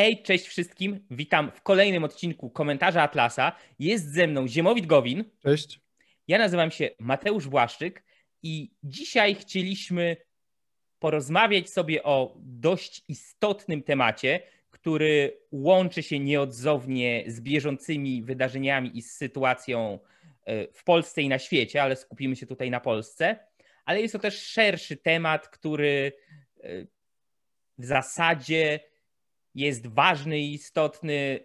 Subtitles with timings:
[0.00, 1.06] Hej, cześć wszystkim.
[1.10, 3.52] Witam w kolejnym odcinku Komentarza Atlasa.
[3.78, 5.24] Jest ze mną Ziemowit Gowin.
[5.42, 5.80] Cześć.
[6.28, 8.04] Ja nazywam się Mateusz Błaszczyk
[8.42, 10.16] i dzisiaj chcieliśmy
[10.98, 14.40] porozmawiać sobie o dość istotnym temacie,
[14.70, 19.98] który łączy się nieodzownie z bieżącymi wydarzeniami i z sytuacją
[20.44, 23.36] e, w Polsce i na świecie, ale skupimy się tutaj na Polsce.
[23.84, 26.12] Ale jest to też szerszy temat, który
[26.62, 26.84] e,
[27.78, 28.89] w zasadzie
[29.54, 31.40] jest ważny i istotny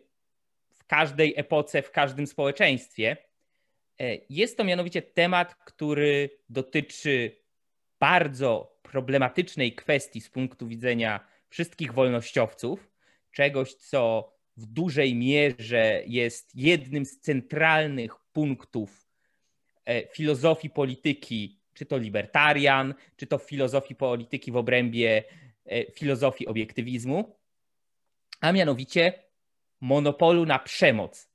[0.73, 3.17] w każdej epoce, w każdym społeczeństwie.
[3.99, 7.41] E, jest to mianowicie temat, który dotyczy
[7.99, 12.91] bardzo problematycznej kwestii z punktu widzenia wszystkich wolnościowców,
[13.31, 19.07] czegoś, co w dużej mierze jest jednym z centralnych punktów
[19.85, 25.23] e, filozofii polityki, czy to libertarian, czy to filozofii polityki w obrębie
[25.65, 27.34] e, filozofii obiektywizmu
[28.41, 29.13] a mianowicie
[29.81, 31.29] monopolu na przemoc,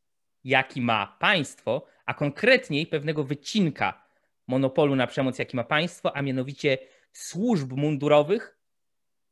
[0.45, 4.05] jaki ma państwo, a konkretniej pewnego wycinka
[4.47, 6.79] monopolu na przemoc, jaki ma państwo, a mianowicie
[7.13, 8.59] służb mundurowych,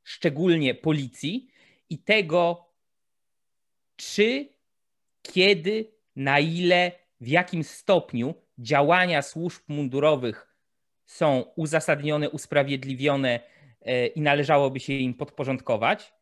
[0.03, 1.49] szczególnie policji
[1.91, 2.69] i tego,
[3.97, 4.49] czy,
[5.23, 10.55] kiedy, na ile, w jakim stopniu działania służb mundurowych
[11.07, 13.41] są uzasadnione, usprawiedliwione
[13.83, 16.18] e, i należałoby się im podporządkować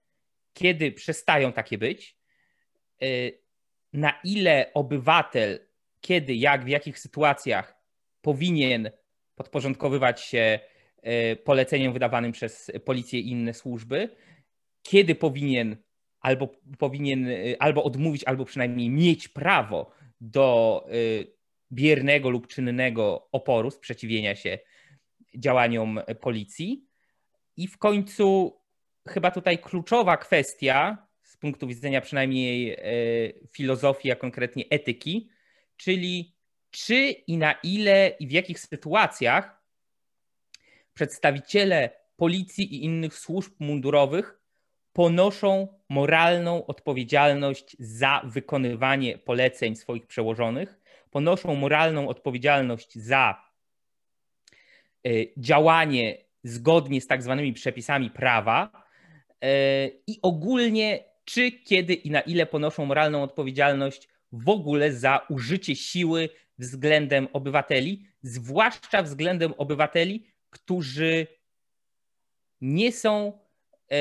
[0.57, 2.17] kiedy przestają takie być,
[3.03, 3.39] y,
[3.93, 5.67] na ile obywatel,
[6.01, 7.77] kiedy, jak, w jakich sytuacjach
[8.23, 8.91] powinien
[9.35, 10.61] podporządkowywać się
[11.33, 14.17] y, poleceniom wydawanym przez policję i inne służby,
[14.83, 15.77] kiedy powinien
[16.21, 19.91] albo powinien y, albo odmówić, albo przynajmniej mieć prawo
[20.21, 20.87] do
[21.73, 24.59] biernego lub czynnego oporu, sprzeciwienia się
[25.39, 26.87] działaniom policji.
[27.57, 28.57] I w końcu
[29.09, 32.79] chyba tutaj kluczowa kwestia z punktu widzenia przynajmniej e,
[33.53, 35.29] filozofii, a konkretnie etyki,
[35.77, 36.35] czyli
[36.71, 39.63] czy i na ile i w jakich sytuacjach
[40.95, 44.41] przedstawiciele policji i innych służb mundurowych
[44.93, 50.81] ponoszą moralną odpowiedzialność za wykonywanie poleceń swoich przełożonych,
[51.11, 53.43] ponoszą moralną odpowiedzialność za
[55.07, 58.86] e, działanie zgodnie z tak zwanymi przepisami prawa,
[60.07, 66.29] i ogólnie czy, kiedy i na ile ponoszą moralną odpowiedzialność w ogóle za użycie siły
[66.59, 71.27] względem obywateli, zwłaszcza względem obywateli, którzy
[72.61, 73.39] nie są,
[73.91, 73.97] e,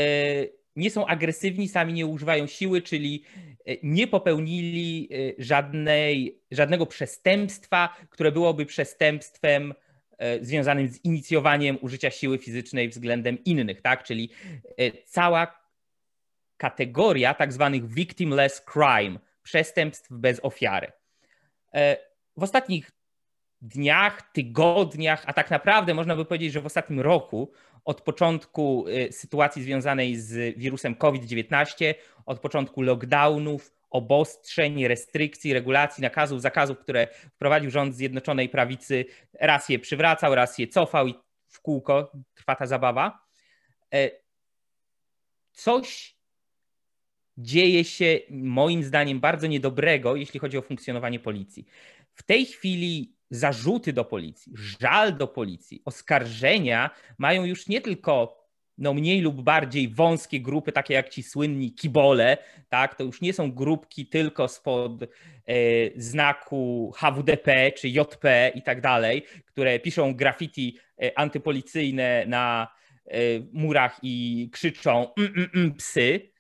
[0.75, 3.24] nie są agresywni, sami nie używają siły, czyli
[3.66, 9.84] e, nie popełnili żadnej, żadnego przestępstwa, które byłoby przestępstwem E,
[10.41, 14.03] związanym z inicjowaniem użycia siły fizycznej względem innych, tak?
[14.03, 14.29] Czyli
[14.77, 15.65] e, cała
[16.57, 20.91] kategoria tak zwanych victimless crime, przestępstw bez ofiary.
[21.73, 21.97] E,
[22.37, 22.91] w ostatnich
[23.61, 27.51] dniach, tygodniach, a tak naprawdę można by powiedzieć, że w ostatnim roku,
[27.85, 31.93] od początku sytuacji związanej z wirusem COVID-19,
[32.25, 39.79] od początku lockdownów, obostrzeń, restrykcji, regulacji, nakazów, zakazów, które wprowadził rząd Zjednoczonej Prawicy, raz je
[39.79, 41.16] przywracał, raz je cofał i
[41.47, 43.19] w kółko trwa ta zabawa.
[43.94, 44.11] E,
[45.51, 46.16] coś
[47.38, 51.66] dzieje się moim zdaniem bardzo niedobrego, jeśli chodzi o funkcjonowanie policji.
[52.13, 58.44] W tej chwili zarzuty do policji, żal do policji, oskarżenia mają już nie tylko
[58.78, 62.38] no mniej lub bardziej wąskie grupy, takie jak ci słynni kibole,
[62.69, 65.08] tak, to już nie są grupki tylko spod e,
[65.96, 72.68] znaku HWDP czy JP i tak dalej, które piszą graffiti e, antypolicyjne na
[73.06, 73.18] e,
[73.53, 76.31] murach i krzyczą mm, mm, mm, psy,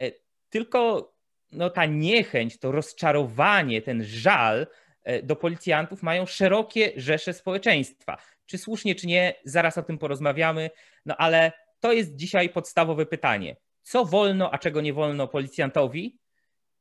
[0.00, 0.10] e,
[0.50, 1.12] tylko
[1.52, 4.66] no, ta niechęć, to rozczarowanie, ten żal
[5.04, 8.16] e, do policjantów mają szerokie rzesze społeczeństwa.
[8.46, 10.70] Czy słusznie, czy nie, zaraz o tym porozmawiamy,
[11.06, 13.56] no ale to jest dzisiaj podstawowe pytanie.
[13.82, 16.18] Co wolno, a czego nie wolno policjantowi?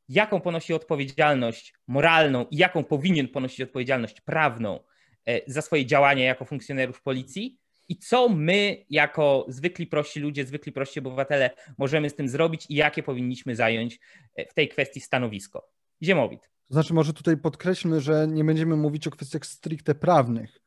[0.09, 4.80] Jaką ponosi odpowiedzialność moralną i jaką powinien ponosić odpowiedzialność prawną
[5.25, 7.57] e, za swoje działania jako funkcjonariusz policji?
[7.89, 12.75] I co my, jako zwykli prości ludzie, zwykli prości obywatele, możemy z tym zrobić i
[12.75, 14.00] jakie powinniśmy zająć
[14.36, 15.69] e, w tej kwestii stanowisko?
[16.04, 16.42] Ziemowit.
[16.42, 20.62] To znaczy, może tutaj podkreślmy, że nie będziemy mówić o kwestiach stricte prawnych,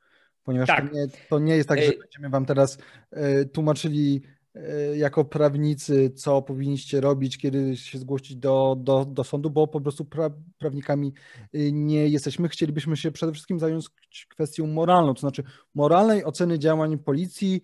[0.44, 0.88] ponieważ tak.
[0.88, 2.79] to, nie, to, nie, jest tak, że będziemy wam teraz
[3.11, 4.23] e, tłumaczyli
[4.55, 9.81] e, jako prawnicy, co powinniście robić, kiedy się zgłosić do, do, do sądu, bo po
[9.81, 11.12] prostu pra, prawnikami
[11.55, 12.49] e, nie jesteśmy.
[12.49, 13.87] Chcielibyśmy się przede wszystkim zająć
[14.29, 15.43] kwestią moralną, to znaczy
[15.75, 17.62] moralnej oceny działań policji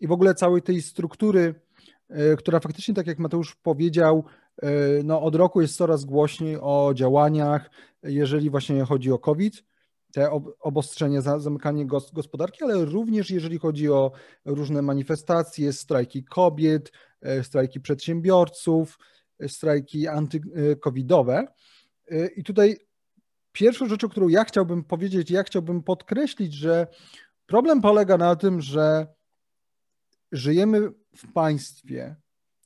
[0.00, 1.54] i w ogóle całej tej struktury,
[2.38, 4.24] która faktycznie, tak jak Mateusz powiedział,
[5.04, 7.70] no, od roku jest coraz głośniej o działaniach,
[8.02, 9.64] jeżeli właśnie chodzi o COVID,
[10.16, 10.30] te
[10.60, 14.12] obostrzenia, zamykanie gospodarki, ale również jeżeli chodzi o
[14.44, 16.92] różne manifestacje, strajki kobiet,
[17.42, 18.98] strajki przedsiębiorców,
[19.48, 21.46] strajki antykowidowe.
[22.36, 22.76] I tutaj
[23.52, 26.86] pierwszą rzeczą, którą ja chciałbym powiedzieć, ja chciałbym podkreślić, że
[27.46, 29.06] problem polega na tym, że
[30.32, 32.16] żyjemy w państwie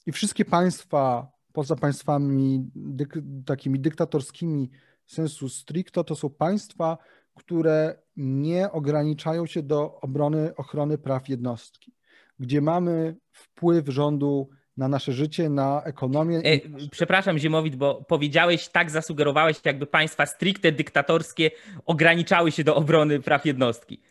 [0.07, 3.15] i wszystkie państwa poza państwami dyk,
[3.47, 4.71] takimi dyktatorskimi
[5.07, 6.99] sensu stricto to są państwa,
[7.35, 11.93] które nie ograniczają się do obrony, ochrony praw jednostki,
[12.39, 16.39] gdzie mamy wpływ rządu na nasze życie, na ekonomię.
[16.45, 16.59] E,
[16.91, 21.51] przepraszam, Ziemowit, bo powiedziałeś, tak zasugerowałeś, jakby państwa stricte dyktatorskie
[21.87, 24.03] ograniczały się do obrony praw jednostki.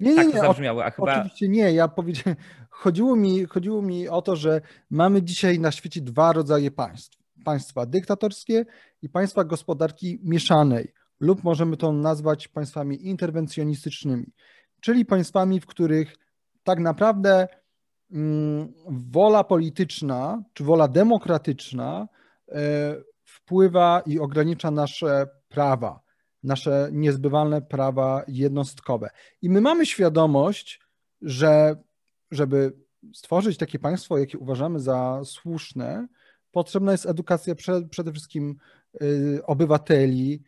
[0.00, 0.40] Nie, nie, tak nie.
[0.40, 1.18] Zabrzmiało, a chyba...
[1.18, 1.72] Oczywiście nie.
[1.72, 2.36] Ja powiedziałem,
[2.70, 4.60] chodziło mi, chodziło mi o to, że
[4.90, 7.18] mamy dzisiaj na świecie dwa rodzaje państw.
[7.44, 8.66] Państwa dyktatorskie
[9.02, 10.92] i państwa gospodarki mieszanej,
[11.22, 14.26] lub możemy to nazwać państwami interwencjonistycznymi,
[14.80, 16.16] czyli państwami, w których
[16.64, 17.48] tak naprawdę
[18.12, 22.08] mm, wola polityczna czy wola demokratyczna
[22.48, 26.02] e, wpływa i ogranicza nasze prawa
[26.42, 29.10] nasze niezbywalne prawa jednostkowe.
[29.42, 30.80] I my mamy świadomość,
[31.22, 31.76] że
[32.30, 32.72] żeby
[33.14, 36.06] stworzyć takie państwo, jakie uważamy za słuszne,
[36.52, 37.54] potrzebna jest edukacja
[37.90, 38.56] przede wszystkim
[39.02, 40.42] y, obywateli,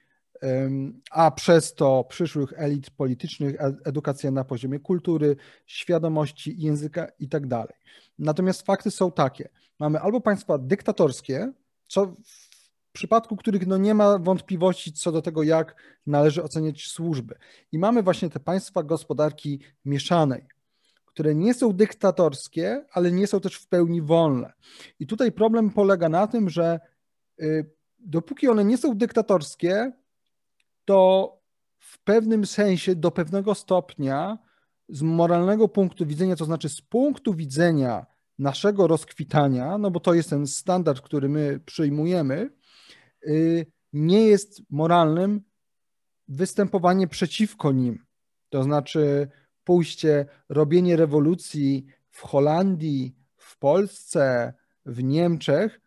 [1.10, 5.36] a przez to przyszłych elit politycznych, edukacja na poziomie kultury,
[5.66, 7.72] świadomości, języka i tak.
[8.18, 9.48] Natomiast fakty są takie.
[9.78, 11.52] Mamy albo państwa dyktatorskie,
[11.88, 12.16] co
[12.94, 15.76] przypadku których no nie ma wątpliwości co do tego, jak
[16.06, 17.34] należy oceniać służby.
[17.72, 20.46] I mamy właśnie te państwa gospodarki mieszanej,
[21.06, 24.52] które nie są dyktatorskie, ale nie są też w pełni wolne.
[25.00, 26.80] I tutaj problem polega na tym, że
[27.42, 29.92] y, dopóki one nie są dyktatorskie,
[30.84, 31.32] to
[31.78, 34.38] w pewnym sensie, do pewnego stopnia,
[34.88, 38.06] z moralnego punktu widzenia, to znaczy z punktu widzenia
[38.38, 42.50] naszego rozkwitania, no bo to jest ten standard, który my przyjmujemy,
[43.26, 45.42] Y, nie jest moralnym
[46.28, 48.04] występowanie przeciwko nim.
[48.48, 49.28] To znaczy
[49.64, 54.54] pójście, robienie rewolucji w Holandii, w Polsce,
[54.86, 55.80] w Niemczech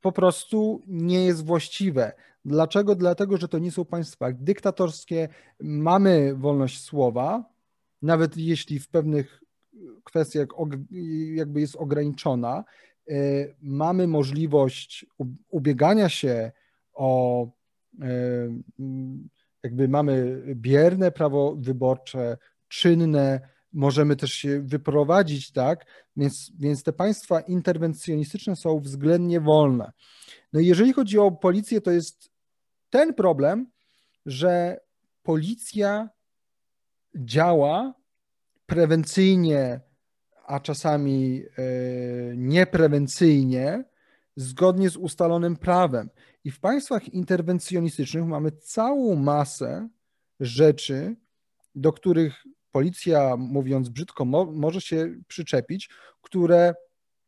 [0.00, 2.12] po prostu nie jest właściwe.
[2.48, 2.94] Dlaczego?
[2.94, 5.28] Dlatego, że to nie są państwa dyktatorskie,
[5.60, 7.44] mamy wolność słowa,
[8.02, 9.42] nawet jeśli w pewnych
[10.04, 10.48] kwestiach
[11.34, 12.64] jakby jest ograniczona,
[13.10, 15.06] y, mamy możliwość
[15.50, 16.52] ubiegania się
[16.94, 17.46] o
[18.02, 18.08] e,
[19.62, 22.36] jakby mamy bierne prawo wyborcze,
[22.68, 23.40] czynne,
[23.72, 25.86] możemy też się wyprowadzić, tak?
[26.16, 29.92] Więc, więc te państwa interwencjonistyczne są względnie wolne.
[30.52, 32.30] No jeżeli chodzi o policję, to jest
[32.90, 33.66] ten problem,
[34.26, 34.80] że
[35.22, 36.08] policja
[37.14, 37.94] działa
[38.66, 39.80] prewencyjnie,
[40.46, 41.62] a czasami e,
[42.36, 43.84] nieprewencyjnie,
[44.36, 46.10] zgodnie z ustalonym prawem.
[46.44, 49.88] I w państwach interwencjonistycznych mamy całą masę
[50.40, 51.16] rzeczy,
[51.74, 55.90] do których policja, mówiąc brzydko, mo może się przyczepić,
[56.22, 56.74] które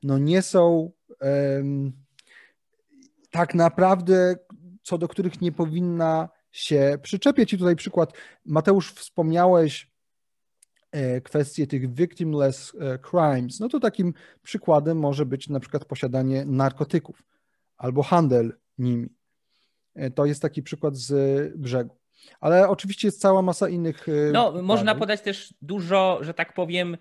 [0.03, 1.93] no nie są um,
[3.31, 4.37] tak naprawdę,
[4.91, 7.53] co do których nie powinna się przyczepiać.
[7.53, 8.13] I tutaj przykład,
[8.45, 9.91] Mateusz, wspomniałeś
[10.93, 13.61] e, kwestię tych victimless e, crimes.
[13.61, 17.23] No to takim przykładem może być na przykład posiadanie narkotyków
[17.77, 19.09] albo handel nimi.
[19.95, 21.13] E, to jest taki przykład z
[21.59, 21.97] brzegu.
[22.41, 24.07] Ale oczywiście jest cała masa innych.
[24.33, 26.97] No, można podać też dużo, że tak powiem,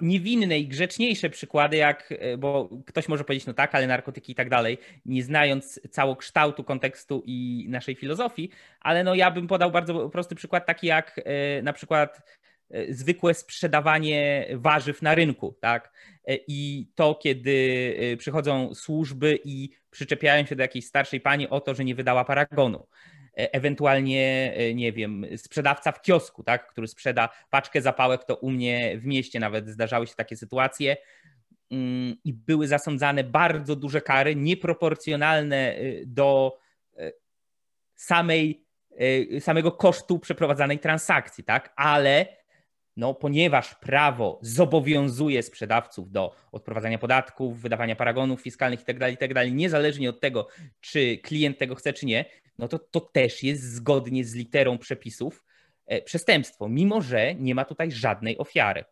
[0.00, 4.48] niewinne i grzeczniejsze przykłady, jak, bo ktoś może powiedzieć, no tak, ale narkotyki i tak
[4.48, 8.50] dalej, nie znając całokształtu kontekstu i naszej filozofii,
[8.80, 11.20] ale no ja bym podał bardzo prosty przykład, taki jak
[11.62, 12.22] na przykład
[12.70, 15.92] E, zwykłe sprzedawanie warzyw na rynku, tak?
[16.28, 21.60] E, I to, kiedy e, przychodzą służby i przyczepiają się do jakiejś starszej pani o
[21.60, 22.86] to, że nie wydała paragonu.
[23.36, 29.06] Ewentualnie, nie wiem, sprzedawca w kiosku, tak, który sprzeda paczkę zapałek, to u mnie w
[29.06, 30.96] mieście nawet zdarzały się takie sytuacje
[31.70, 35.74] mm, i były zasądzane bardzo duże kary, nieproporcjonalne
[36.06, 36.58] do
[37.94, 38.66] samej,
[39.40, 41.72] samego kosztu przeprowadzanej transakcji, tak?
[41.76, 42.26] Ale
[42.96, 49.52] no, ponieważ prawo zobowiązuje sprzedawców do odprowadzania podatków, wydawania paragonów fiskalnych itd., tak itd., tak
[49.52, 50.48] niezależnie od tego,
[50.80, 52.24] czy klient tego chce, czy nie,
[52.58, 55.44] no to to też jest zgodnie z literą przepisów
[55.86, 58.84] e, przestępstwo, mimo że nie ma tutaj żadnej ofiary.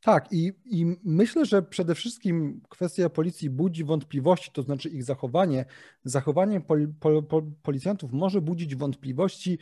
[0.00, 5.64] Tak, i, i myślę, że przede wszystkim kwestia policji budzi wątpliwości, to znaczy ich zachowanie.
[6.04, 9.58] Zachowanie pol, pol, pol, policjantów może budzić wątpliwości,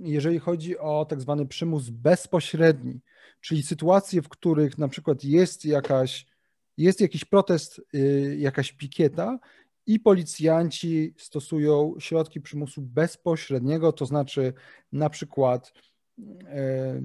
[0.00, 3.00] jeżeli chodzi o tak zwany przymus bezpośredni,
[3.40, 6.26] czyli sytuacje, w których na przykład jest jakaś,
[6.76, 9.38] jest jakiś protest, y, jakaś pikieta
[9.86, 14.52] i policjanci stosują środki przymusu bezpośredniego, to znaczy
[14.92, 15.72] na przykład
[16.46, 17.00] e,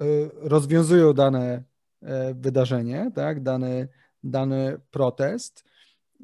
[0.00, 1.62] E, rozwiązują dane
[2.02, 3.88] e, wydarzenie, tak, dany,
[4.24, 5.64] dany protest,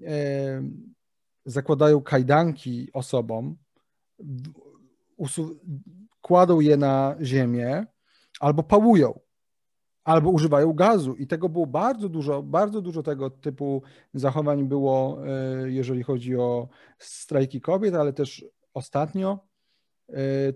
[0.07, 0.63] e,
[1.45, 3.57] zakładają kajdanki osobom,
[6.21, 7.87] kładą je na ziemię
[8.41, 9.21] albo pałują,
[10.05, 11.15] albo używają gazu.
[11.15, 13.83] I tego było bardzo dużo, bardzo dużo tego typu
[14.15, 15.19] zachowań było,
[15.67, 16.69] jeżeli chodzi o
[16.99, 18.45] strajki kobiet, ale też
[18.75, 19.39] ostatnio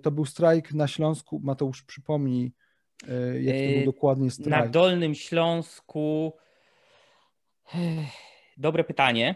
[0.03, 2.55] to był strajk na Śląsku, Mateusz przypomnij,
[3.09, 4.65] E, jak to był e, dokładnie strajk?
[4.65, 6.37] Na Dolnym Śląsku.
[8.57, 9.35] Dobre pytanie.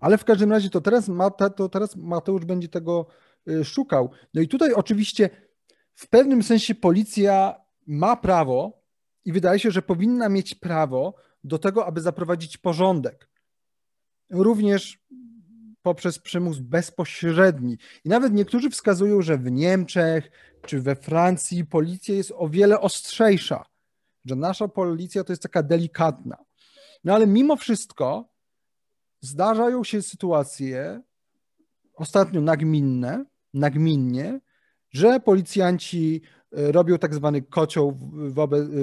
[0.00, 1.10] Ale w każdym razie to teraz,
[1.56, 3.25] to teraz Mateusz będzie tego e,
[3.64, 4.10] szukał.
[4.34, 5.30] No i tutaj oczywiście
[5.94, 7.54] w pewnym sensie policja
[7.86, 8.82] ma prawo
[9.24, 13.28] i wydaje się, że powinna mieć prawo do tego, aby zaprowadzić porządek.
[14.30, 14.98] Również
[15.82, 17.78] poprzez przymus bezpośredni.
[18.04, 20.30] I nawet niektórzy wskazują, że w Niemczech
[20.66, 23.64] czy we Francji policja jest o wiele ostrzejsza,
[24.24, 26.36] że nasza policja to jest taka delikatna.
[27.04, 28.28] No ale mimo wszystko
[29.20, 31.02] zdarzają się sytuacje,
[31.94, 33.24] ostatnio nagminne,
[33.56, 34.40] nagminnie,
[34.90, 36.20] że policjanci
[36.52, 37.98] e, robią tak zwany kocioł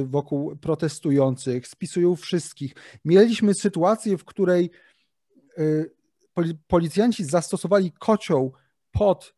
[0.06, 2.76] wokół protestujących, spisują wszystkich.
[3.06, 4.72] Mieliśmy sytuację, w której
[5.58, 5.64] e,
[6.68, 8.54] policjanci zastosowali kocioł
[8.92, 9.34] pod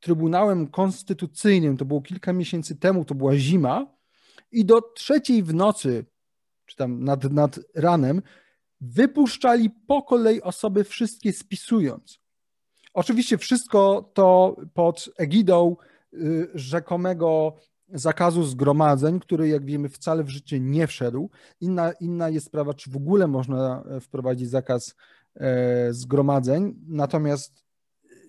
[0.00, 3.86] Trybunałem Konstytucyjnym, to było kilka miesięcy temu, to była zima,
[4.52, 6.04] i do trzeciej w nocy,
[6.66, 8.22] czy tam nad, nad ranem,
[8.80, 12.19] wypuszczali po kolei osoby, wszystkie spisując.
[12.94, 15.76] Oczywiście wszystko to pod egidą
[16.14, 17.54] y, rzekomego
[17.94, 21.30] zakazu zgromadzeń, który, jak wiemy, wcale w życie nie wszedł.
[21.60, 24.94] Inna, inna jest sprawa, czy w ogóle można wprowadzić zakaz
[25.34, 26.74] e, zgromadzeń.
[26.88, 27.64] Natomiast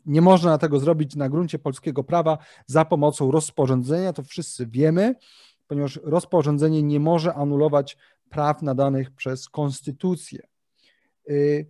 [0.06, 5.16] nie można tego zrobić na gruncie polskiego prawa za pomocą rozporządzenia, to wszyscy wiemy,
[5.68, 7.98] ponieważ rozporządzenie nie może anulować
[8.30, 10.40] praw nadanych przez konstytucję.
[11.30, 11.68] Y,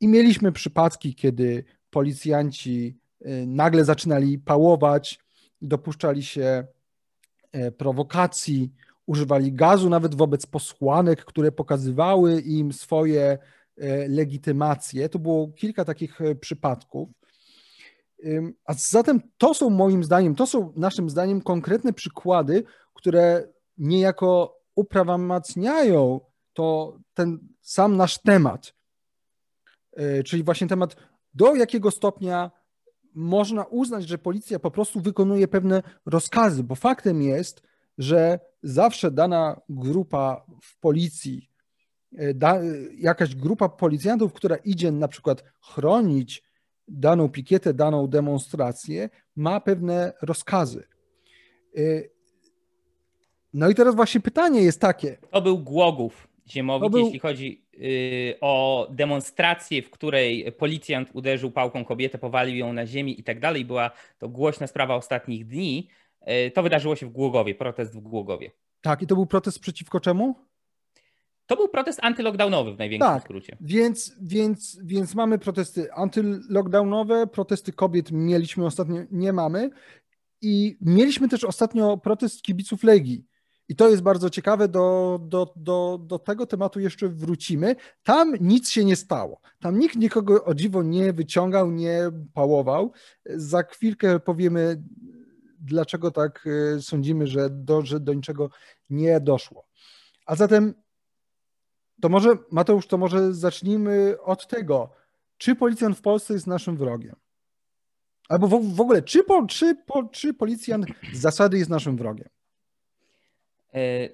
[0.00, 5.18] I mieliśmy przypadki, kiedy policjanci y, nagle zaczynali pałować,
[5.62, 6.66] dopuszczali się
[7.56, 8.72] y, prowokacji,
[9.06, 13.38] używali gazu nawet wobec posłanek, które pokazywały im swoje
[14.08, 15.08] legitymacje.
[15.08, 17.08] To było kilka takich przypadków.
[18.64, 26.20] A zatem to są moim zdaniem, to są naszym zdaniem konkretne przykłady, które niejako uprawomacniają
[26.52, 28.74] to ten sam nasz temat,
[30.24, 30.96] czyli właśnie temat,
[31.34, 32.50] do jakiego stopnia
[33.14, 37.62] można uznać, że policja po prostu wykonuje pewne rozkazy, bo faktem jest,
[37.98, 41.50] że zawsze dana grupa w policji,
[42.16, 42.60] e, da,
[42.98, 46.50] jakaś grupa policjantów, która idzie na przykład chronić
[46.88, 50.84] daną pikietę, daną demonstrację, ma pewne rozkazy.
[51.78, 52.10] Y,
[53.52, 55.18] no i teraz właśnie pytanie jest takie.
[55.30, 57.04] To był Głogów Ziemowicz, był...
[57.04, 57.64] jeśli chodzi
[58.40, 63.64] o demonstrację, w której policjant uderzył pałką kobietę, powalił ją na ziemi i tak dalej.
[63.64, 65.88] Była to głośna sprawa ostatnich dni.
[66.46, 68.50] Y, to wydarzyło się w Głogowie, protest w Głogowie.
[68.80, 70.34] Tak, i to był protest przeciwko czemu?
[71.46, 73.56] To był protest antylockdownowy w największym tak, skrócie.
[73.60, 79.70] Więc, więc, więc mamy protesty antylockdownowe, protesty kobiet mieliśmy ostatnio, nie mamy.
[80.42, 83.24] I mieliśmy też ostatnio protest kibiców Legii.
[83.70, 87.76] I to jest bardzo ciekawe, do, do, do, do tego tematu jeszcze wrócimy.
[88.02, 89.40] Tam nic się nie stało.
[89.60, 92.92] Tam nikt nikogo o dziwo nie wyciągał, nie pałował.
[93.26, 94.82] Za chwilkę powiemy,
[95.60, 98.50] dlaczego tak e, sądzimy, że do, że do niczego
[98.90, 99.66] nie doszło.
[100.26, 100.74] A zatem
[102.00, 104.90] to może, Mateusz, to może zacznijmy od tego,
[105.36, 107.16] czy policjant w Polsce jest naszym wrogiem?
[108.28, 112.28] Albo w, w ogóle, czy, po, czy, po, czy policjant z zasady jest naszym wrogiem?
[113.74, 114.08] E,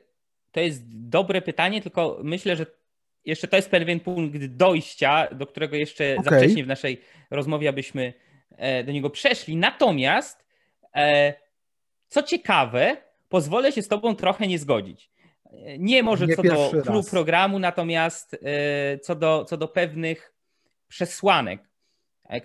[0.52, 2.66] to jest dobre pytanie, tylko myślę, że
[3.24, 6.24] jeszcze to jest pewien punkt dojścia, do którego jeszcze okay.
[6.24, 8.12] za wcześnie w naszej rozmowie abyśmy
[8.56, 9.56] e, do niego przeszli.
[9.56, 10.46] Natomiast,
[10.94, 11.34] e,
[12.08, 12.96] co ciekawe,
[13.28, 15.10] pozwolę się z Tobą trochę nie zgodzić.
[15.78, 18.36] Nie może nie co do klubu programu, natomiast
[19.02, 20.32] co do, co do pewnych
[20.88, 21.68] przesłanek,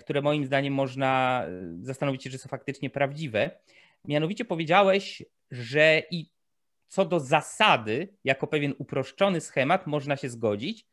[0.00, 1.46] które moim zdaniem można
[1.80, 3.50] zastanowić się, czy są faktycznie prawdziwe.
[4.04, 6.31] Mianowicie powiedziałeś, że i
[6.92, 10.86] co do zasady, jako pewien uproszczony schemat, można się zgodzić,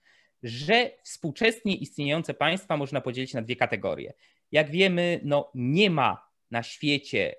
[0.43, 4.13] że współczesnie istniejące państwa można podzielić na dwie kategorie.
[4.51, 7.35] Jak wiemy, no nie ma na świecie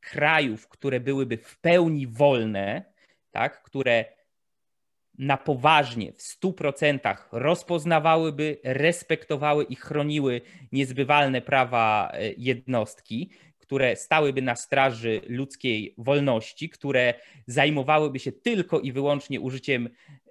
[0.00, 2.84] krajów, które byłyby w pełni wolne,
[3.30, 4.04] tak, które
[5.18, 10.40] na poważnie, w 100% rozpoznawałyby, respektowały i chroniły
[10.72, 13.30] niezbywalne prawa e, jednostki,
[13.66, 17.14] które stałyby na straży ludzkiej wolności, które
[17.46, 19.88] zajmowałyby się tylko i wyłącznie użyciem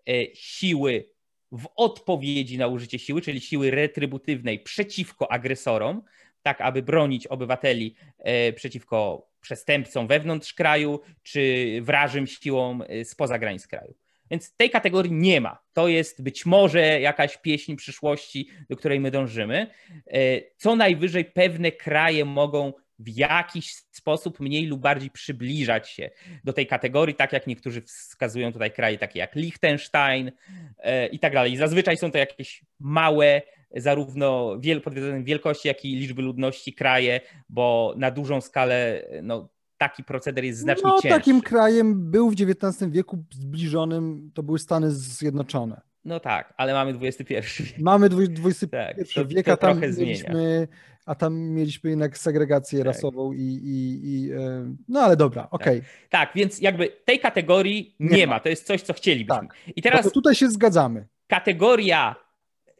[0.09, 1.09] e, siły
[1.51, 6.01] w odpowiedzi na użycie siły, czyli siły retrybutywnej przeciwko agresorom,
[6.41, 13.95] tak aby bronić obywateli e, przeciwko przestępcom wewnątrz kraju, czy wrażym siłom spoza granic kraju.
[14.31, 15.57] Więc tej kategorii nie ma.
[15.73, 19.67] To jest być może jakaś pieśń przyszłości, do której my dążymy.
[20.07, 26.09] E, co najwyżej pewne kraje mogą w jakiś sposób mniej lub bardziej przybliżać się
[26.43, 30.31] do tej kategorii, tak jak niektórzy wskazują tutaj kraje takie jak Liechtenstein
[30.79, 31.57] e, i tak dalej.
[31.57, 33.41] Zazwyczaj są to jakieś małe,
[33.75, 40.03] zarówno pod względem wielkości, jak i liczby ludności kraje, bo na dużą skalę no, taki
[40.03, 41.17] proceder jest znacznie no, cięższy.
[41.19, 45.81] takim krajem był w XIX wieku zbliżonym, to były Stany Zjednoczone.
[46.05, 47.35] No tak, ale mamy XXI.
[47.79, 48.67] Mamy XXI
[49.15, 50.67] tak, wiek, a tam mieliśmy,
[51.05, 52.85] a tam mieliśmy jednak segregację tak.
[52.85, 55.77] rasową i, i, i, e, no ale dobra, okej.
[55.77, 55.89] Okay.
[56.09, 56.29] Tak.
[56.29, 56.35] tak.
[56.35, 58.33] więc jakby tej kategorii nie, nie ma.
[58.33, 58.39] ma.
[58.39, 59.47] to jest coś, co chcielibyśmy.
[59.47, 59.57] Tak.
[59.75, 61.07] I teraz no tutaj się zgadzamy.
[61.27, 62.15] Kategoria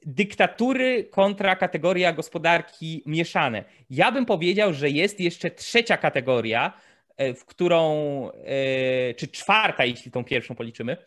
[0.06, 3.64] dyktatury kontra kategoria gospodarki mieszane.
[3.90, 6.74] Ja bym powiedział, że jest jeszcze trzecia kategoria,
[7.18, 7.92] e, w którą,
[8.32, 10.98] e, czy czwarta, jeśli tą pierwszą policzymy,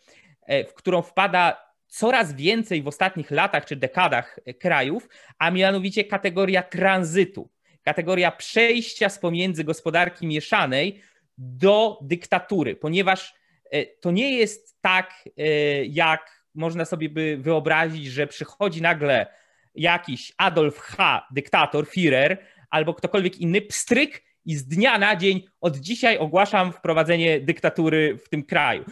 [0.68, 7.50] w którą wpada coraz więcej w ostatnich latach czy dekadach krajów, a mianowicie kategoria tranzytu,
[7.82, 11.02] kategoria przejścia z pomiędzy gospodarki mieszanej
[11.38, 13.34] do dyktatury, ponieważ
[14.00, 15.28] to nie jest tak,
[15.88, 19.26] jak można sobie by wyobrazić, że przychodzi nagle
[19.74, 22.36] jakiś Adolf H., dyktator, Führer,
[22.70, 28.28] albo ktokolwiek inny, pstryk i z dnia na dzień od dzisiaj ogłaszam wprowadzenie dyktatury w
[28.28, 28.84] tym kraju.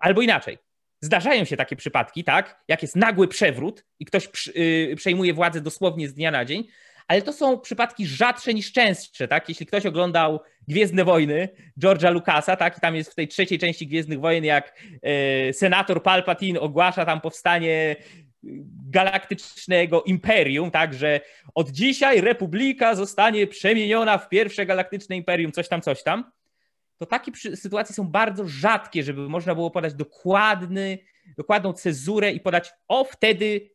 [0.00, 0.58] Albo inaczej.
[1.00, 2.62] Zdarzają się takie przypadki, tak?
[2.68, 6.64] Jak jest nagły przewrót i ktoś y, przejmuje władzę dosłownie z dnia na dzień,
[7.08, 9.48] ale to są przypadki rzadsze niż częstsze, tak?
[9.48, 11.48] Jeśli ktoś oglądał Gwiezdne Wojny
[11.80, 12.78] George'a Lucasa, tak?
[12.78, 17.20] I tam jest w tej trzeciej części Gwiezdnych Wojen, jak e, senator Palpatine ogłasza tam
[17.20, 17.96] powstanie
[18.90, 21.20] galaktycznego imperium, tak, że
[21.54, 26.30] od dzisiaj Republika zostanie przemieniona w pierwsze galaktyczne imperium, coś tam, coś tam,
[26.98, 30.98] to takie sytuacje są bardzo rzadkie, żeby można było podać dokładny,
[31.36, 33.70] dokładną cezurę i podać, o wtedy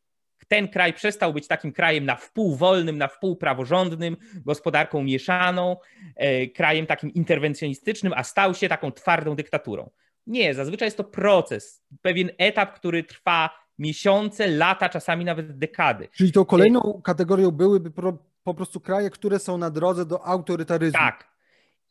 [0.47, 5.77] ten kraj przestał być takim krajem na wpół wolnym, na wpół praworządnym, gospodarką mieszaną,
[6.15, 9.89] e, krajem takim interwencjonistycznym, a stał się taką twardą dyktaturą.
[10.27, 16.07] Nie, zazwyczaj jest to proces, pewien etap, który trwa miesiące, lata, czasami nawet dekady.
[16.11, 17.91] Czyli to kolejną kategorią byłyby
[18.43, 20.99] po prostu kraje, które są na drodze do autorytaryzmu.
[20.99, 21.32] Tak.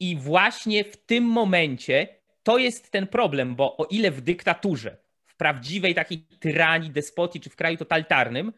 [0.03, 2.09] I właśnie w tym momencie
[2.43, 4.97] to jest ten problem, bo o ile w dyktaturze
[5.43, 8.53] prawdziwej takiej tyranii, despotii czy w kraju totalitarnym.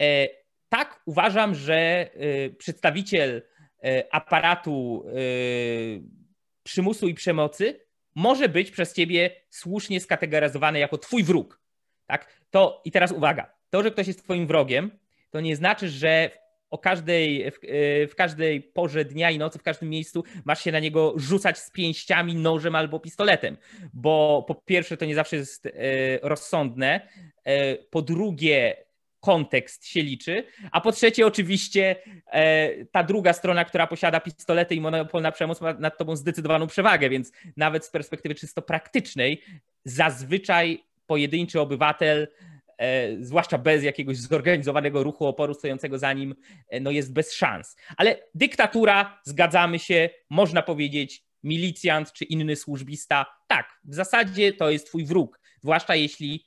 [0.00, 0.28] E,
[0.68, 2.08] tak uważam, że e,
[2.50, 3.42] przedstawiciel
[3.84, 5.04] e, aparatu
[6.62, 7.80] przymusu i przemocy
[8.14, 11.60] może być przez ciebie słusznie skategoryzowany jako twój wróg.
[12.06, 12.42] Tak?
[12.50, 14.90] To i teraz uwaga, to, że ktoś jest twoim wrogiem,
[15.30, 16.30] to nie znaczy, że
[16.70, 17.58] o każdej, w,
[18.10, 21.70] w, każdej porze dnia i nocy, w każdym miejscu masz się na niego rzucać z
[21.70, 23.56] pięściami, nożem albo pistoletem,
[23.94, 25.70] bo po pierwsze to nie zawsze jest e,
[26.22, 27.08] rozsądne,
[27.44, 28.86] e, po drugie
[29.20, 34.80] kontekst się liczy, a po trzecie oczywiście e, ta druga strona, która posiada pistolety i
[34.80, 39.42] monopol na przemoc ma nad tobą zdecydowaną przewagę, więc nawet z perspektywy czysto praktycznej
[39.84, 42.28] zazwyczaj pojedynczy obywatel
[42.78, 46.34] E, zwłaszcza bez jakiegoś zorganizowanego ruchu oporu stojącego za nim,
[46.68, 47.76] e, no jest bez szans.
[47.96, 54.86] Ale dyktatura, zgadzamy się, można powiedzieć, milicjant czy inny służbista, tak, w zasadzie to jest
[54.86, 56.46] twój wróg, zwłaszcza jeśli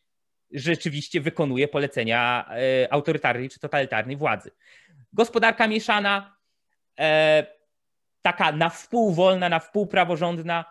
[0.51, 4.51] rzeczywiście wykonuje polecenia e, autorytarnej czy totalitarnej władzy.
[5.13, 6.35] Gospodarka mieszana,
[8.21, 10.65] taka na wpół wolna, na wpół praworządna,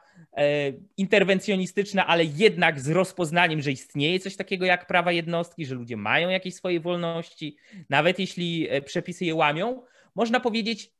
[0.96, 6.28] interwencjonistyczna, ale jednak z rozpoznaniem, że istnieje coś takiego jak prawa jednostki, że ludzie mają
[6.28, 7.56] jakieś swoje wolności,
[7.90, 9.82] nawet jeśli e, przepisy je łamią,
[10.14, 10.92] można powiedzieć,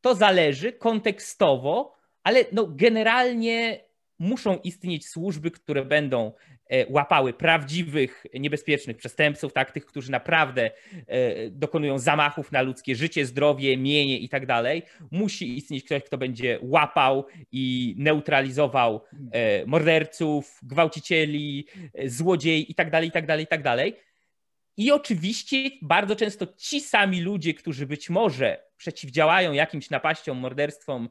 [0.00, 3.84] to zależy kontekstowo, ale no generalnie
[4.18, 6.57] muszą istnieć służby, które będą e,
[6.88, 10.70] łapały prawdziwych, niebezpiecznych przestępców, tak, tych, którzy naprawdę
[11.06, 14.82] e, dokonują zamachów na ludzkie życie, zdrowie, mienie i tak dalej.
[15.10, 21.66] Musi istnieć ktoś, kto będzie łapał i neutralizował e, morderców, gwałcicieli,
[22.04, 23.94] złodziei i tak dalej, i tak dalej, i tak dalej.
[24.76, 31.08] I oczywiście bardzo często ci sami ludzie, którzy być może przeciwdziałają jakimś napaściom, morderstwom,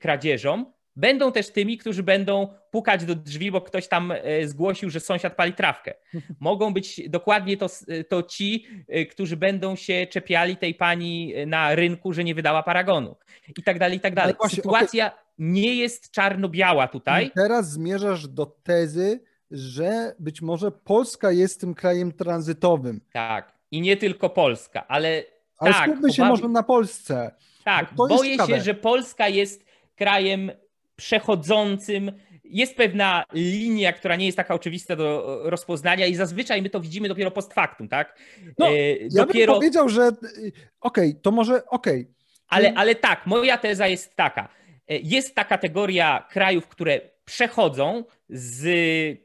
[0.00, 5.00] kradzieżom, będą też tymi, którzy będą pukać do drzwi, bo ktoś tam e, zgłosił, że
[5.00, 5.94] sąsiad pali trawkę.
[6.40, 7.66] Mogą być dokładnie to,
[8.08, 13.16] to ci, e, którzy będą się czepiali tej pani na rynku, że nie wydała paragonu
[13.56, 14.34] i tak dalej, i tak dalej.
[14.38, 15.18] Właśnie, Sytuacja okay.
[15.38, 17.26] nie jest czarno-biała tutaj.
[17.26, 23.00] I teraz zmierzasz do tezy, że być może Polska jest tym krajem tranzytowym.
[23.12, 25.24] Tak, i nie tylko Polska, ale
[25.58, 27.30] ale tak, skupmy się może na Polsce.
[27.64, 29.64] Tak, boję się, że Polska jest
[29.96, 30.50] krajem
[30.98, 32.12] przechodzącym.
[32.44, 37.08] Jest pewna linia, która nie jest taka oczywista do rozpoznania i zazwyczaj my to widzimy
[37.08, 38.18] dopiero post factum, tak?
[38.58, 42.00] No, e, ja bym powiedział, że okej, okay, to może okej.
[42.00, 42.14] Okay.
[42.48, 44.48] Ale, ale tak, moja teza jest taka.
[44.88, 48.64] E, jest ta kategoria krajów, które przechodzą z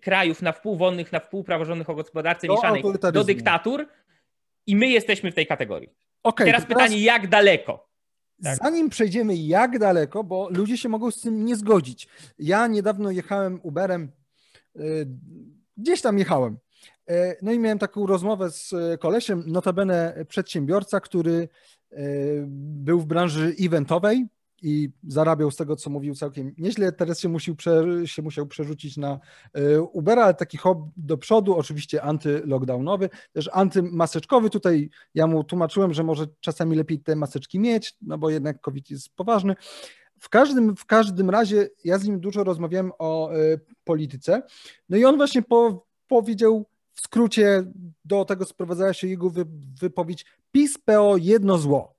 [0.01, 2.83] krajów na wpół wolnych, na wpół praworządnych o gospodarce do mieszanej
[3.13, 3.87] do dyktatur
[4.67, 5.89] i my jesteśmy w tej kategorii.
[6.23, 7.92] Okay, teraz, teraz pytanie, jak daleko?
[8.43, 8.57] Tak.
[8.57, 12.07] Zanim przejdziemy jak daleko, bo ludzie się mogą z tym nie zgodzić.
[12.39, 14.11] Ja niedawno jechałem Uberem,
[14.75, 15.07] y,
[15.77, 16.57] gdzieś tam jechałem.
[17.09, 21.49] Y, no i miałem taką rozmowę z kolesiem, notabene przedsiębiorca, który
[21.91, 24.27] y, był w branży eventowej,
[24.63, 26.91] i zarabiał z tego, co mówił całkiem nieźle.
[26.91, 27.55] Teraz się, musiał,
[28.05, 29.19] się musiał przerzucić na
[29.53, 34.49] e, Ubera, ale taki hop do przodu, oczywiście antylockdownowy, też antymaseczkowy.
[34.49, 38.91] Tutaj ja mu tłumaczyłem, że może czasami lepiej te maseczki mieć, no bo jednak COVID
[38.91, 39.55] jest poważny.
[40.19, 44.41] W każdym, w każdym razie ja z nim dużo rozmawiałem o y, polityce,
[44.89, 47.63] no i on właśnie po, powiedział w skrócie,
[48.05, 49.45] do tego sprowadzała się jego wy,
[49.81, 51.93] wypowiedź, PiS, PO, jedno zło.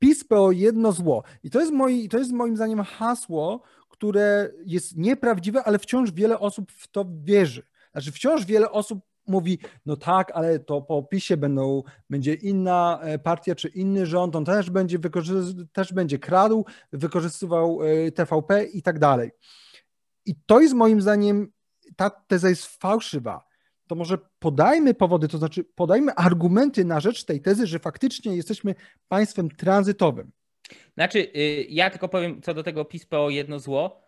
[0.00, 1.22] PiS PO jedno zło.
[1.42, 6.38] I to jest, moi, to jest moim zdaniem hasło, które jest nieprawdziwe, ale wciąż wiele
[6.38, 7.62] osób w to wierzy.
[7.92, 13.18] Znaczy wciąż wiele osób mówi, no tak, ale to po PiSie będą, będzie inna e,
[13.18, 14.98] partia czy inny rząd, on też będzie,
[15.72, 19.30] też będzie kradł, wykorzystywał e, TVP i tak dalej.
[20.26, 21.52] I to jest moim zdaniem,
[21.96, 23.49] ta teza jest fałszywa
[23.90, 28.74] to może podajmy powody, to znaczy podajmy argumenty na rzecz tej tezy, że faktycznie jesteśmy
[29.08, 30.30] państwem tranzytowym.
[30.94, 34.00] Znaczy, y, ja tylko powiem co do tego PiS PO jedno zło.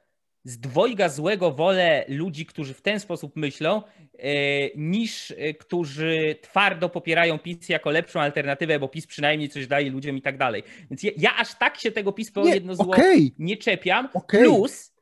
[0.45, 3.83] Z dwojga złego wolę ludzi, którzy w ten sposób myślą,
[4.15, 9.91] y, niż y, którzy twardo popierają PiS jako lepszą alternatywę, bo PiS przynajmniej coś daje
[9.91, 10.63] ludziom i tak dalej.
[10.91, 13.31] Więc ja, ja aż tak się tego PiS PO jedno zło okay.
[13.39, 14.09] nie czepiam.
[14.15, 14.41] Okay.
[14.41, 14.93] Plus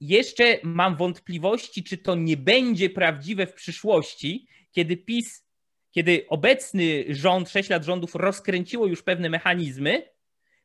[0.00, 5.46] jeszcze mam wątpliwości, czy to nie będzie prawdziwe w przyszłości, kiedy PiS,
[5.90, 10.02] kiedy obecny rząd, 6 lat rządów rozkręciło już pewne mechanizmy,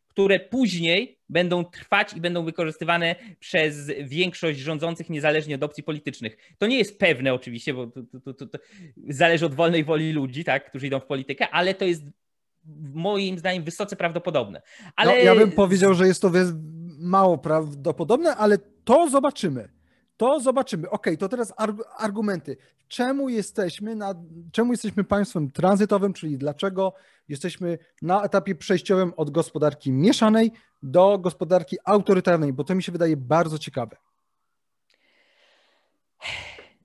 [0.08, 6.38] które później będą trwać i będą wykorzystywane przez większość rządzących niezależnie od opcji politycznych.
[6.58, 8.60] To nie jest pewne oczywiście, bo to, to, to, to
[9.10, 12.04] zależy od wolnej woli ludzi, tak, którzy idą w politykę, ale to jest
[12.94, 14.62] moim zdaniem wysoce prawdopodobne.
[14.96, 15.12] Ale...
[15.12, 16.30] No, ja bym powiedział, że jest to
[17.04, 19.70] mało prawdopodobne, ale to zobaczymy.
[20.18, 20.90] To zobaczymy.
[20.90, 21.54] Ok, to teraz
[21.98, 22.58] argumenty.
[22.88, 24.14] Czemu jesteśmy, na,
[24.52, 26.94] czemu jesteśmy państwem tranzytowym, czyli dlaczego
[27.30, 30.52] jesteśmy na etapie przejściowym od gospodarki mieszanej
[30.84, 33.98] do gospodarki autorytarnej, bo to mi się wydaje bardzo ciekawe.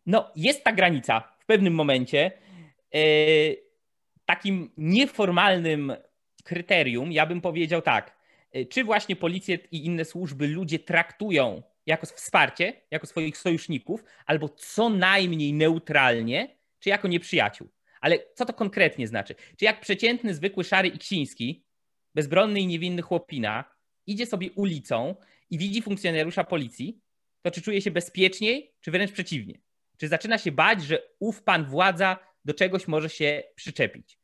[0.06, 2.32] No, jest ta granica w pewnym momencie.
[2.94, 3.00] Yy,
[4.24, 5.92] takim nieformalnym
[6.44, 8.17] kryterium, ja bym powiedział tak,
[8.70, 14.88] czy właśnie policję i inne służby ludzie traktują jako wsparcie, jako swoich sojuszników, albo co
[14.88, 17.68] najmniej neutralnie, czy jako nieprzyjaciół.
[18.00, 19.34] Ale co to konkretnie znaczy?
[19.56, 21.64] Czy jak przeciętny, zwykły szary Iksiński,
[22.14, 23.64] bezbronny i niewinny chłopina,
[24.06, 25.14] idzie sobie ulicą
[25.50, 27.00] i widzi funkcjonariusza policji,
[27.42, 29.60] to czy czuje się bezpieczniej, czy wręcz przeciwnie?
[29.96, 34.17] Czy zaczyna się bać, że ów pan władza do czegoś może się przyczepić?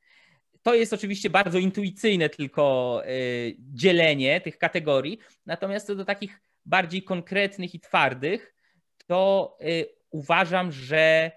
[0.65, 7.03] To jest oczywiście bardzo intuicyjne tylko y, dzielenie tych kategorii, natomiast co do takich bardziej
[7.03, 8.55] konkretnych i twardych,
[9.07, 11.33] to y, uważam, że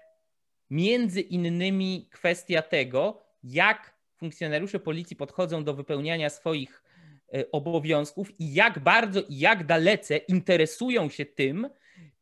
[0.70, 6.82] między innymi kwestia tego, jak funkcjonariusze policji podchodzą do wypełniania swoich
[7.34, 11.70] y, obowiązków i jak bardzo i jak dalece interesują się tym,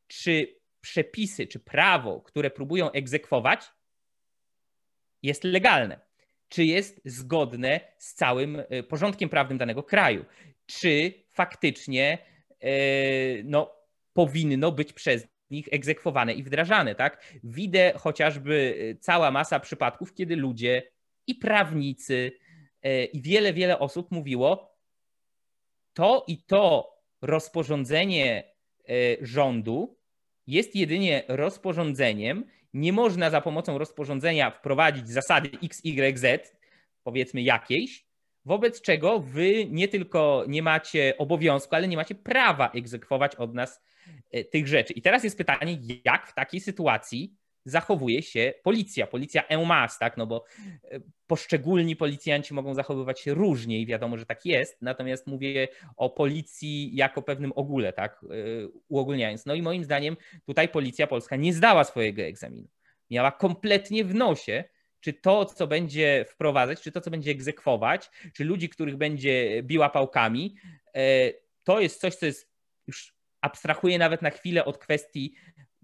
[0.07, 3.73] czy przepisy, czy prawo, które próbują egzekwować,
[5.23, 6.06] jest legalne
[6.57, 10.25] czy jest zgodne z całym e, porządkiem prawnym danego kraju,
[10.67, 12.19] czy faktycznie
[12.61, 12.69] e,
[13.45, 13.73] no,
[14.13, 16.95] powinno być przez nich egzekwowane i wdrażane.
[16.95, 17.35] Tak?
[17.45, 20.83] Widzę chociażby cała masa przypadków, kiedy ludzie
[21.27, 22.33] i prawnicy,
[23.13, 24.79] i wiele, wiele osób mówiło,
[25.93, 26.93] to i to
[27.23, 28.53] rozporządzenie
[29.21, 29.99] rządu
[30.47, 32.45] jest jedynie rozporządzeniem.
[32.77, 36.57] Nie można za pomocą rozporządzenia wprowadzić zasady X, Y, Z,
[37.03, 38.07] powiedzmy jakiejś,
[38.45, 43.81] wobec czego wy nie tylko nie macie obowiązku, ale nie macie prawa egzekwować od nas
[44.31, 44.93] e, tych rzeczy.
[44.93, 47.35] I teraz jest pytanie, jak w takiej sytuacji
[47.67, 50.45] zachowuje się policja, policja en masse, tak, no bo
[50.85, 56.11] e, poszczególni policjanci mogą zachowywać się różnie i wiadomo, że tak jest, natomiast mówię o
[56.11, 59.47] policji jako pewnym ogóle, tak, e, uogólniając.
[59.47, 62.69] No i moim zdaniem tutaj policja polska nie zdała swojego egzaminu.
[63.11, 64.65] Miała kompletnie w nosie,
[65.01, 69.91] czy to, co będzie wprowadzać, czy to, co będzie egzekwować, czy ludzi, których będzie biła
[69.91, 70.57] pałkami,
[70.95, 71.33] e,
[71.65, 72.51] to jest coś, co jest
[72.87, 75.35] już abstrahuje nawet na chwilę od kwestii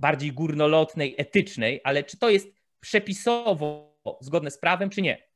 [0.03, 2.49] bardziej górnolotnej, etycznej, ale czy to jest
[2.81, 5.29] przepisowo zgodne z prawem, czy nie.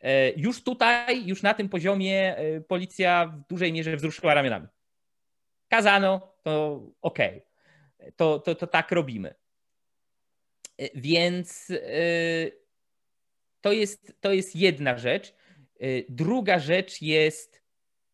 [0.00, 4.66] E, już tutaj, już na tym poziomie e, policja w dużej mierze wzruszyła ramionami.
[5.68, 7.42] Kazano, to okej,
[7.98, 8.12] okay.
[8.16, 9.34] to, to, to tak robimy.
[10.94, 11.72] Więc
[13.60, 15.34] to jest, to jest jedna rzecz.
[16.08, 17.62] Druga rzecz jest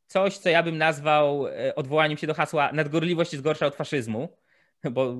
[0.06, 4.28] coś, co ja bym nazwał odwołaniem się do hasła nadgorliwość jest gorsza od faszyzmu,
[4.90, 5.16] bo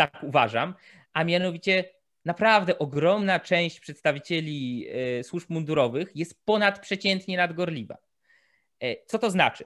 [0.00, 0.74] tak uważam,
[1.12, 1.84] a mianowicie
[2.24, 4.86] naprawdę ogromna część przedstawicieli
[5.18, 7.96] y, służb mundurowych jest ponadprzeciętnie nadgorliwa.
[9.06, 9.64] Co to znaczy?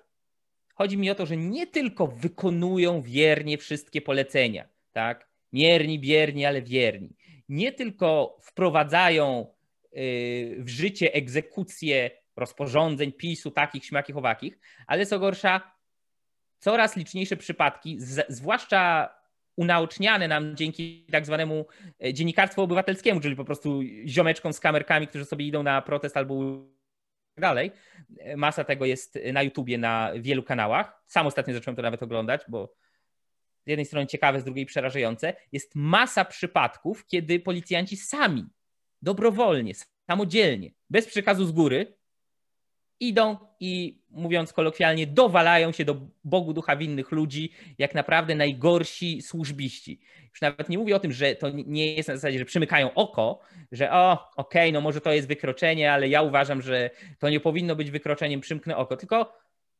[0.75, 5.29] Chodzi mi o to, że nie tylko wykonują wiernie wszystkie polecenia, tak?
[5.53, 7.17] Mierni, bierni, ale wierni.
[7.49, 9.47] Nie tylko wprowadzają
[10.59, 15.73] w życie egzekucję rozporządzeń PiSu, takich, śmakich, owakich, ale co gorsza,
[16.59, 17.97] coraz liczniejsze przypadki,
[18.29, 19.15] zwłaszcza
[19.57, 21.67] unaoczniane nam dzięki tak zwanemu
[22.05, 26.65] e, dziennikarstwu obywatelskiemu, czyli po prostu ziomeczkom z kamerkami, którzy sobie idą na protest albo
[27.35, 27.73] tak dalej.
[28.19, 31.03] E, masa tego jest na YouTubie, na wielu kanałach.
[31.07, 32.75] Sam ostatnio zacząłem to nawet oglądać, bo
[33.67, 35.35] z jednej strony ciekawe, z drugiej przerażające.
[35.53, 38.45] Jest masa przypadków, kiedy policjanci sami
[39.03, 39.73] dobrowolnie,
[40.11, 41.97] samodzielnie, bez przekazu z góry,
[43.01, 50.01] idą i mówiąc kolokwialnie, dowalają się do Bogu ducha winnych ludzi, jak naprawdę najgorsi służbiści.
[50.31, 53.41] Już nawet nie mówię o tym, że to nie jest na zasadzie, że przymykają oko,
[53.73, 57.41] że o, okej, okay, no może to jest wykroczenie, ale ja uważam, że to nie
[57.41, 59.33] powinno być wykroczeniem, przymknę oko, tylko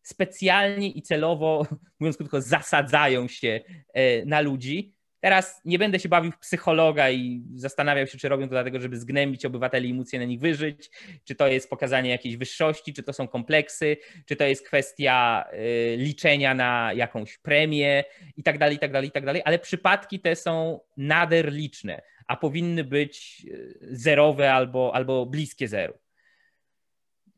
[0.03, 1.67] specjalnie i celowo,
[2.01, 3.61] mówiąc krótko, zasadzają się
[3.93, 8.47] e, na ludzi, Teraz nie będę się bawił w psychologa i zastanawiał się, czy robią
[8.47, 10.91] to dlatego, żeby zgnębić obywateli i móc się na nich wyżyć,
[11.25, 15.97] czy to jest pokazanie jakiejś wyższości, czy to są kompleksy, czy to jest kwestia y,
[15.97, 18.05] liczenia na jakąś premię
[18.37, 22.03] i tak dalej, i tak dalej, i tak dalej, ale przypadki te są nader liczne,
[22.27, 25.95] a powinny być y, zerowe albo, albo bliskie zeru.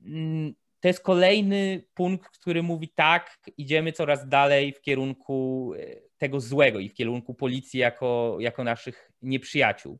[0.04, 6.40] Mm, to jest kolejny punkt, który mówi tak, idziemy coraz dalej w kierunku y, tego
[6.40, 9.98] złego i w kierunku policji jako, jako naszych nieprzyjaciół.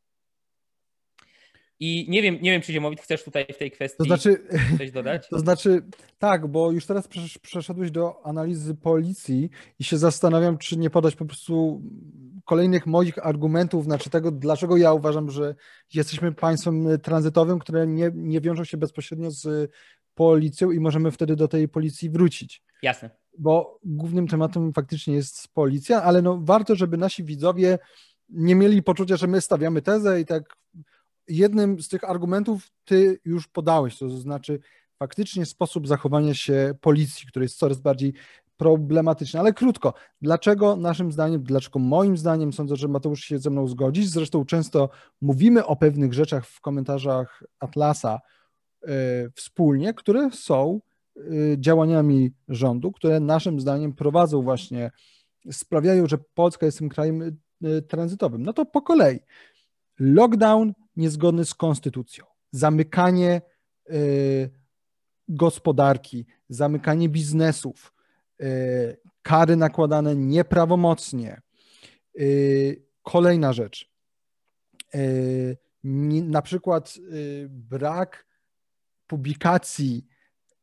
[1.80, 4.46] I nie wiem, nie wiem, czy Ziemowit chcesz tutaj w tej kwestii to znaczy,
[4.78, 5.28] coś dodać?
[5.30, 5.82] To znaczy,
[6.18, 7.08] tak, bo już teraz
[7.42, 11.82] przeszedłeś do analizy policji i się zastanawiam, czy nie podać po prostu
[12.44, 15.54] kolejnych moich argumentów, znaczy tego, dlaczego ja uważam, że
[15.94, 19.70] jesteśmy państwem tranzytowym, które nie, nie wiążą się bezpośrednio z
[20.14, 22.62] policją i możemy wtedy do tej policji wrócić.
[22.82, 27.78] Jasne bo głównym tematem faktycznie jest policja, ale no warto, żeby nasi widzowie
[28.28, 30.56] nie mieli poczucia, że my stawiamy tezę i tak
[31.28, 34.60] jednym z tych argumentów ty już podałeś, to znaczy
[34.98, 38.14] faktycznie sposób zachowania się policji, który jest coraz bardziej
[38.56, 39.40] problematyczny.
[39.40, 44.06] Ale krótko, dlaczego naszym zdaniem, dlaczego moim zdaniem, sądzę, że Mateusz się ze mną zgodzi,
[44.06, 44.88] zresztą często
[45.20, 48.20] mówimy o pewnych rzeczach w komentarzach Atlasa
[48.82, 48.90] yy,
[49.34, 50.80] wspólnie, które są
[51.56, 54.90] działaniami rządu, które naszym zdaniem prowadzą właśnie,
[55.52, 58.42] sprawiają, że Polska jest tym krajem y, tranzytowym.
[58.42, 59.18] No to po kolei.
[59.98, 63.42] Lockdown niezgodny z konstytucją, zamykanie
[63.90, 64.50] y,
[65.28, 67.92] gospodarki, zamykanie biznesów,
[69.22, 71.40] kary nakładane nieprawomocnie.
[73.02, 73.90] Kolejna rzecz.
[76.22, 76.94] Na przykład
[77.48, 78.26] brak
[79.06, 80.06] publikacji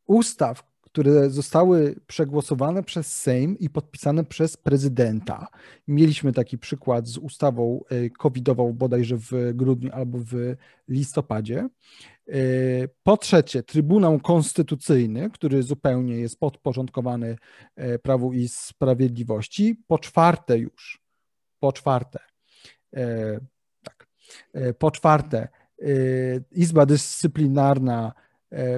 [0.08, 5.48] ustaw, które zostały przegłosowane przez Sejm i podpisane przez prezydenta.
[5.88, 10.56] Mieliśmy taki przykład z ustawą e, covidową bodajże w grudniu albo w
[10.88, 11.70] listopadzie.
[12.28, 12.38] E,
[13.04, 17.38] po trzecie, Trybunał Konstytucyjny, który zupełnie jest podporządkowany
[17.76, 19.84] e, Prawu i Sprawiedliwości.
[19.88, 21.04] Po czwarte już,
[21.60, 22.20] Po czwarte,
[23.84, 24.08] tak,
[24.78, 25.48] po czwarte,
[26.52, 28.14] Izba Dyscyplinarna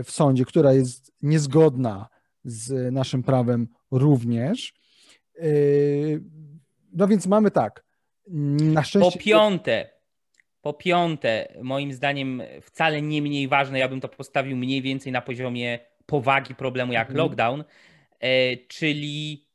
[0.04, 2.08] w sądzie, która jest niezgodna
[2.44, 4.74] z naszym prawem również.
[6.94, 7.84] No więc mamy tak.
[8.28, 9.20] Na szczęście.
[9.20, 9.90] Po piąte,
[10.62, 15.22] po piąte, moim zdaniem wcale nie mniej ważne, ja bym to postawił mniej więcej na
[15.22, 17.18] poziomie powagi problemu jak mhm.
[17.18, 17.64] lockdown,
[18.20, 19.46] e, czyli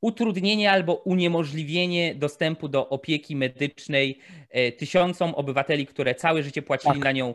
[0.00, 4.18] utrudnienie albo uniemożliwienie dostępu do opieki medycznej
[4.50, 7.04] e, tysiącom obywateli, które całe życie płacili tak.
[7.04, 7.34] na nią e,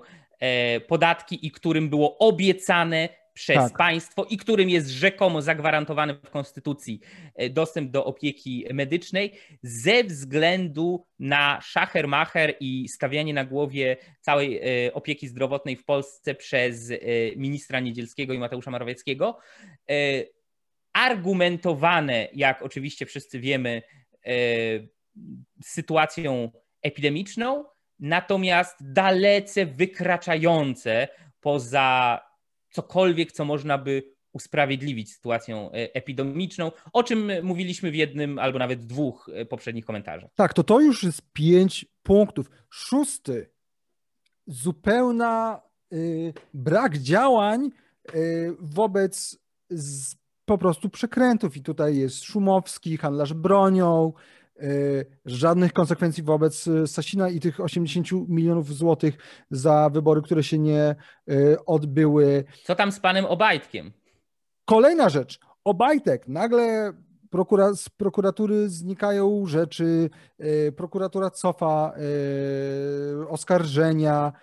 [0.87, 3.77] podatki i którym było obiecane przez tak.
[3.77, 6.99] państwo i którym jest rzekomo zagwarantowany w Konstytucji
[7.35, 14.93] e, dostęp do opieki medycznej ze względu na szachermacher i stawianie na głowie całej e,
[14.93, 16.95] opieki zdrowotnej w Polsce przez e,
[17.35, 19.37] ministra Niedzielskiego i Mateusza Morawieckiego.
[20.93, 23.81] Argumentowane, jak oczywiście wszyscy wiemy,
[25.63, 26.51] sytuacją
[26.81, 27.65] epidemiczną,
[28.03, 31.07] natomiast dalece wykraczające
[31.41, 32.19] poza
[32.71, 38.85] cokolwiek, co można by usprawiedliwić sytuacją e, epidemiczną, o czym mówiliśmy w jednym albo nawet
[38.85, 40.29] dwóch e, poprzednich komentarzach.
[40.35, 42.51] Tak, to to już jest pięć punktów.
[42.69, 43.49] Szósty,
[44.47, 45.61] zupełna
[45.93, 47.69] y, brak działań
[48.15, 49.37] y, wobec
[49.69, 51.57] z, po prostu przekrętów.
[51.57, 54.13] I tutaj jest Szumowski, handlarz bronią,
[55.25, 59.17] żadnych konsekwencji wobec y, Sasina i tych 80 milionów złotych
[59.51, 60.95] za wybory, które się nie
[61.31, 62.43] y, odbyły.
[62.63, 63.91] Co tam z panem Obajtkiem?
[64.65, 65.39] Kolejna rzecz.
[65.63, 66.27] Obajtek.
[66.27, 66.93] Nagle
[67.29, 70.09] prokura z prokuratury znikają rzeczy,
[70.75, 71.93] prokuratura cofa
[73.27, 74.33] oskarżenia.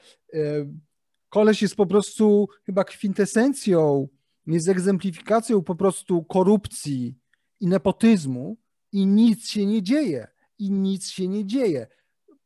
[1.28, 4.08] Koleś jest po prostu chyba kwintesencją,
[4.46, 7.18] jest egzemplifikacją po prostu korupcji
[7.60, 8.56] i nepotyzmu
[8.92, 10.26] i nic się nie dzieje.
[10.58, 11.86] I nic się nie dzieje.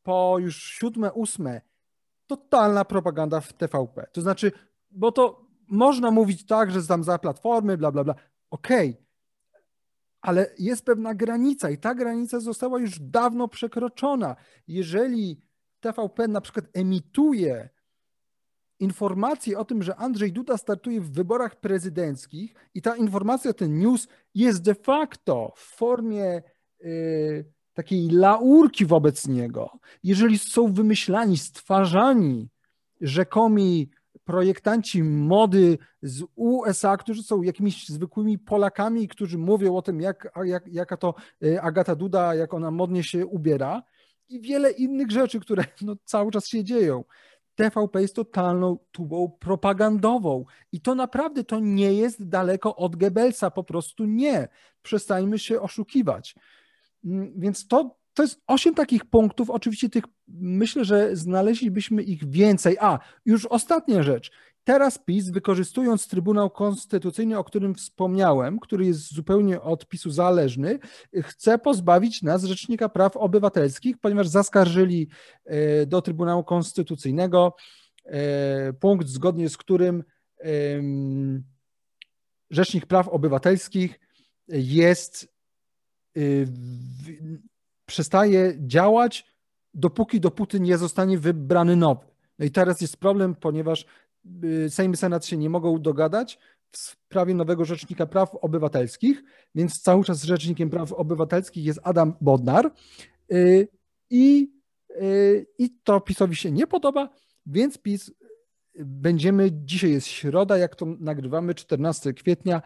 [0.02, 1.60] Po już siódme, ósme,
[2.26, 4.06] totalna propaganda w TVP.
[4.12, 4.52] To znaczy,
[4.90, 8.14] bo to można mówić tak, że znam za platformy, bla, bla, bla.
[8.50, 9.04] Okej, okay.
[10.20, 14.36] ale jest pewna granica i ta granica została już dawno przekroczona.
[14.68, 15.40] Jeżeli
[15.80, 17.68] TVP na przykład emituje
[18.80, 24.08] informację o tym, że Andrzej Duda startuje w wyborach prezydenckich i ta informacja, ten news
[24.34, 26.42] jest de facto w formie
[26.84, 29.70] y, takiej laurki wobec niego,
[30.02, 32.48] jeżeli są wymyślani, stwarzani
[33.00, 33.90] rzekomi
[34.24, 40.68] projektanci mody z USA, którzy są jakimiś zwykłymi Polakami, którzy mówią o tym, jak, jak,
[40.68, 43.82] jaka to y, Agata Duda, jak ona modnie się ubiera
[44.28, 47.04] i wiele innych rzeczy, które no, cały czas się dzieją.
[47.54, 53.64] TVP jest totalną tubą propagandową i to naprawdę to nie jest daleko od Goebbelsa, po
[53.64, 54.48] prostu nie.
[54.82, 56.34] Przestańmy się oszukiwać.
[57.04, 59.50] Mm, więc to, to jest osiem takich punktów.
[59.50, 62.76] Oczywiście tych myślę, że znaleźlibyśmy ich więcej.
[62.80, 64.30] A, już ostatnia rzecz.
[64.64, 70.78] Teraz PiS, wykorzystując Trybunał Konstytucyjny, o którym wspomniałem, który jest zupełnie od PiSu zależny,
[71.22, 75.08] chce pozbawić nas Rzecznika Praw Obywatelskich, ponieważ zaskarżyli
[75.44, 77.56] e, do Trybunału Konstytucyjnego
[78.04, 80.04] e, punkt, zgodnie z którym
[82.50, 84.00] Rzecznik Praw Obywatelskich
[84.48, 85.28] jest,
[86.16, 86.20] e,
[87.86, 89.26] przestaje działać,
[89.74, 92.06] dopóki dopóty nie zostanie wybrany nowy.
[92.38, 93.86] No i teraz jest problem, ponieważ
[94.68, 96.38] Sejm i Senat się nie mogą dogadać
[96.70, 99.22] w sprawie nowego Rzecznika Praw Obywatelskich,
[99.54, 102.72] więc cały czas Rzecznikiem Praw Obywatelskich jest Adam Bodnar
[103.32, 103.68] y,
[104.10, 104.52] i,
[104.90, 107.08] y, i to PiSowi się nie podoba,
[107.46, 108.10] więc PiS
[108.78, 112.62] będziemy, dzisiaj jest środa, jak to nagrywamy, 14 kwietnia,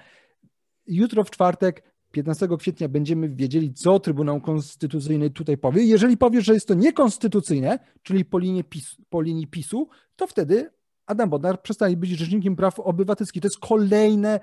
[0.86, 5.84] jutro w czwartek 15 kwietnia będziemy wiedzieli, co Trybunał Konstytucyjny tutaj powie.
[5.84, 10.70] Jeżeli powie, że jest to niekonstytucyjne, czyli po linii, PiS, po linii PiSu, to wtedy
[11.08, 13.42] Adam Bodnar przestanie być rzecznikiem praw obywatelskich.
[13.42, 14.40] To jest kolejne,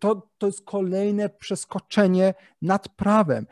[0.00, 3.46] to, to jest kolejne przeskoczenie nad prawem.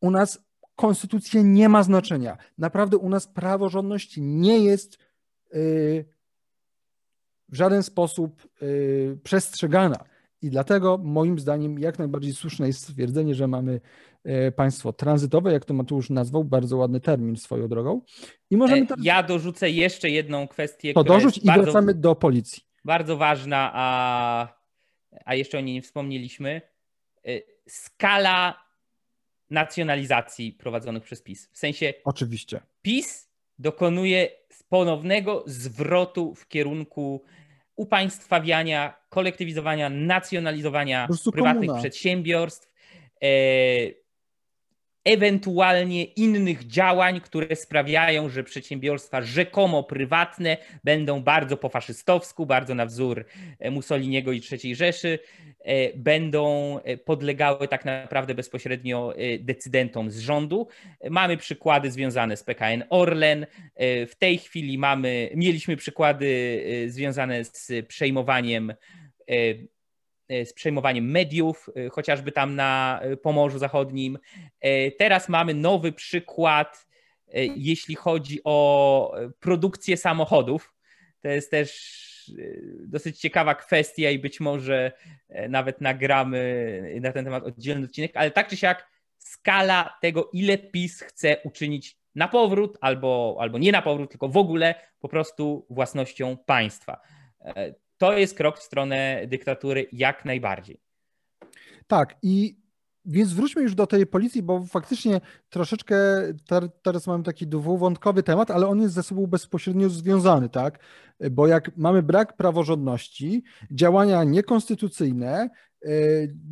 [0.00, 0.38] U nas
[0.76, 2.36] konstytucja nie ma znaczenia.
[2.58, 4.98] Naprawdę u nas praworządność nie jest
[5.52, 6.04] yy,
[7.48, 10.04] w żaden sposób yy, przestrzegana.
[10.44, 13.80] I dlatego moim zdaniem jak najbardziej słuszne jest stwierdzenie, że mamy
[14.24, 18.00] e, państwo tranzytowe, jak to Mateusz nazwał, bardzo ładny termin swoją drogą.
[18.50, 19.04] I możemy teraz...
[19.04, 20.94] Ja dorzucę jeszcze jedną kwestię.
[20.94, 22.62] To dorzuć i bardzo, wracamy do policji.
[22.84, 24.48] Bardzo ważna, a,
[25.24, 26.60] a jeszcze o niej nie wspomnieliśmy.
[27.26, 27.30] E,
[27.68, 28.64] skala
[29.50, 31.48] nacjonalizacji prowadzonych przez PiS.
[31.52, 31.94] W sensie.
[32.04, 32.60] Oczywiście.
[32.82, 33.28] PiS
[33.58, 34.28] dokonuje
[34.68, 37.24] ponownego zwrotu w kierunku
[37.76, 41.78] upaństwawiania, kolektywizowania, nacjonalizowania prywatnych komuna.
[41.78, 42.72] przedsiębiorstw.
[45.04, 52.86] Ewentualnie innych działań, które sprawiają, że przedsiębiorstwa rzekomo prywatne będą bardzo po faszystowsku, bardzo na
[52.86, 53.24] wzór
[53.58, 55.18] e, Mussoliniego i III Rzeszy,
[55.60, 60.68] e, będą e, podlegały tak naprawdę bezpośrednio decydentom z rządu.
[61.10, 63.46] Mamy przykłady związane z PKN Orlen.
[63.80, 68.74] W tej chwili mamy, mieliśmy przykłady związane z przejmowaniem
[70.28, 74.18] z przejmowaniem mediów, e, chociażby tam na e, Pomorzu Zachodnim.
[74.98, 76.86] Teraz mamy nowy przykład,
[77.56, 80.74] jeśli chodzi o produkcję samochodów.
[81.20, 82.04] To jest też
[82.78, 84.92] dosyć ciekawa kwestia i być może
[85.48, 91.00] nawet nagramy na ten temat oddzielny odcinek, ale tak czy siak skala tego, ile PiS
[91.00, 96.36] chce uczynić na powrót albo, albo nie na powrót, tylko w ogóle po prostu własnością
[96.36, 97.00] państwa
[97.98, 100.80] to jest krok w stronę dyktatury jak najbardziej.
[101.86, 102.64] Tak, i
[103.04, 105.20] więc wróćmy już do tej policji, bo faktycznie
[105.50, 105.96] troszeczkę
[106.82, 110.78] teraz mamy taki dwuwątkowy temat, ale on jest ze sobą bezpośrednio związany, tak?
[111.30, 115.50] Bo jak mamy brak praworządności, działania niekonstytucyjne,
[115.84, 115.88] e,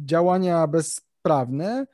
[0.05, 1.87] działania bezprawne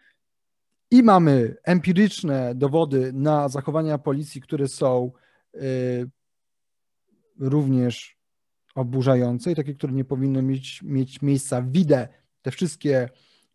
[0.90, 5.12] i mamy empiryczne dowody na zachowania policji, które są
[5.54, 5.60] e,
[7.38, 8.17] również
[8.80, 11.62] oburzające i takie, które nie powinny mieć, mieć miejsca.
[11.62, 12.08] Widzę
[12.42, 13.08] te wszystkie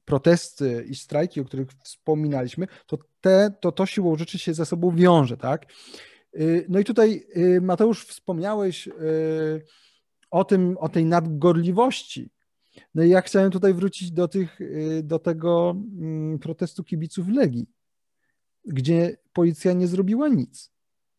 [0.06, 4.96] protesty i strajki, o których wspominaliśmy, to, te, to to siłą rzeczy się ze sobą
[4.96, 5.66] wiąże, tak?
[6.36, 8.92] Y, no i tutaj y, Mateusz wspomniałeś y,
[10.32, 12.30] o tym, o tej nadgorliwości.
[12.96, 14.60] No i ja chciałem tutaj wrócić do, tych,
[15.04, 17.68] do tego mm, protestu kibiców Legii,
[18.66, 20.73] gdzie policja nie zrobiła nic.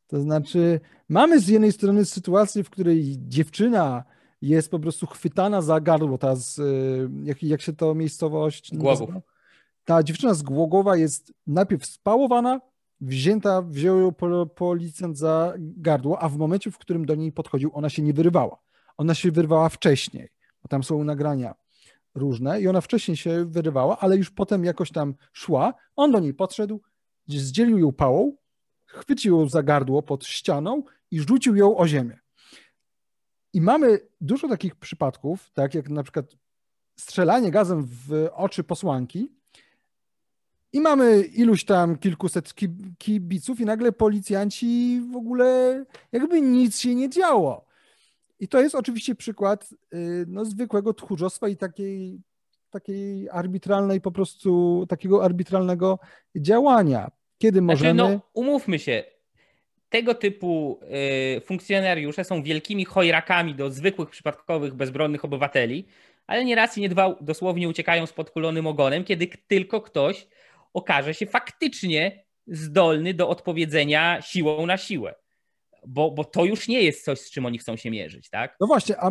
[0.06, 4.04] To znaczy, mamy z jednej strony sytuację, w której dziewczyna
[4.42, 9.00] jest po prostu chwytana za gardło, ta z, y, jak, jak się to miejscowość Głogów.
[9.00, 9.20] Nazywa?
[9.84, 12.60] Ta dziewczyna z Głogowa jest najpierw spałowana,
[13.00, 14.12] wzięta, wziął ją
[14.54, 18.58] policjant za gardło, a w momencie, w którym do niej podchodził, ona się nie wyrywała.
[18.96, 20.28] Ona się wyrwała wcześniej,
[20.62, 21.54] bo tam są nagrania
[22.14, 26.34] różne i ona wcześniej się wyrywała, ale już potem jakoś tam szła, on do niej
[26.34, 26.80] podszedł,
[27.28, 28.32] zdzielił ją pałą,
[28.94, 32.18] chwycił ją za gardło pod ścianą i rzucił ją o ziemię.
[33.52, 36.26] I mamy dużo takich przypadków, tak jak na przykład
[36.96, 39.28] strzelanie gazem w oczy posłanki,
[40.72, 42.54] i mamy iluś tam kilkuset
[42.98, 47.64] kibiców, i nagle policjanci w ogóle jakby nic się nie działo.
[48.40, 52.20] I to jest oczywiście przykład y, no, zwykłego tchórzostwa i takiej,
[52.70, 55.98] takiej arbitralnej, po prostu takiego arbitralnego
[56.36, 57.10] działania.
[57.44, 57.94] Kiedy możemy.
[58.00, 59.04] Znaczy, no, umówmy się,
[59.88, 60.80] tego typu
[61.36, 65.86] y, funkcjonariusze są wielkimi chojrakami do zwykłych, przypadkowych, bezbronnych obywateli,
[66.26, 70.26] ale nie raz i nie dwa dosłownie uciekają z podkulonym ogonem, kiedy tylko ktoś
[70.74, 75.14] okaże się faktycznie zdolny do odpowiedzenia siłą na siłę.
[75.86, 78.56] Bo, bo to już nie jest coś, z czym oni chcą się mierzyć, tak?
[78.60, 79.10] No właśnie, a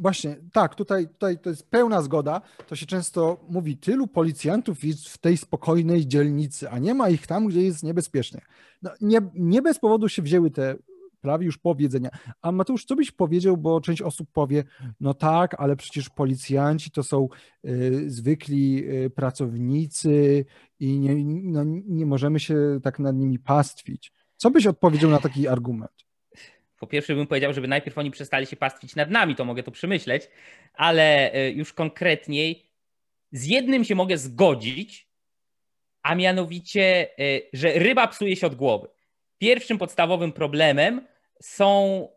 [0.00, 2.40] Właśnie, tak, tutaj, tutaj to jest pełna zgoda.
[2.66, 7.26] To się często mówi, tylu policjantów jest w tej spokojnej dzielnicy, a nie ma ich
[7.26, 8.40] tam, gdzie jest niebezpiecznie.
[8.82, 10.76] No, nie, nie bez powodu się wzięły te
[11.20, 12.10] prawie już powiedzenia.
[12.42, 14.64] A Mateusz, co byś powiedział, bo część osób powie,
[15.00, 17.28] no tak, ale przecież policjanci to są
[17.64, 20.44] y, zwykli y, pracownicy
[20.80, 24.12] i nie, no, nie możemy się tak nad nimi pastwić.
[24.36, 26.07] Co byś odpowiedział na taki argument?
[26.78, 29.70] Po pierwsze bym powiedział, żeby najpierw oni przestali się pastwić nad nami, to mogę to
[29.70, 30.28] przemyśleć,
[30.74, 32.68] ale e, już konkretniej
[33.32, 35.08] z jednym się mogę zgodzić,
[36.02, 38.88] a mianowicie, e, że ryba psuje się od głowy.
[39.38, 41.06] Pierwszym podstawowym problemem
[41.42, 42.08] są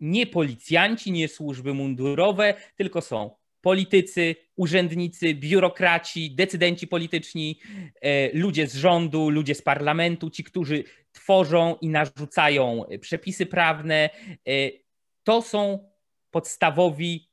[0.00, 3.36] nie policjanci, nie służby mundurowe, tylko są
[3.66, 7.60] politycy, urzędnicy, biurokraci, decydenci polityczni,
[8.00, 14.10] e, ludzie z rządu, ludzie z parlamentu, ci, którzy tworzą i narzucają przepisy prawne.
[14.48, 14.50] E,
[15.24, 15.90] to są
[16.30, 17.30] podstawowi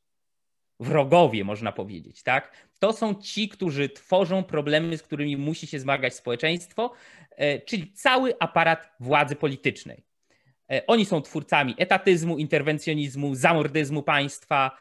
[0.79, 2.51] wrogowie, można powiedzieć, tak?
[2.79, 6.91] To są ci, którzy tworzą problemy, z którymi musi się zmagać społeczeństwo,
[7.29, 10.03] e, czyli cały aparat władzy politycznej.
[10.87, 14.71] Oni są twórcami etatyzmu, interwencjonizmu, zamordyzmu państwa,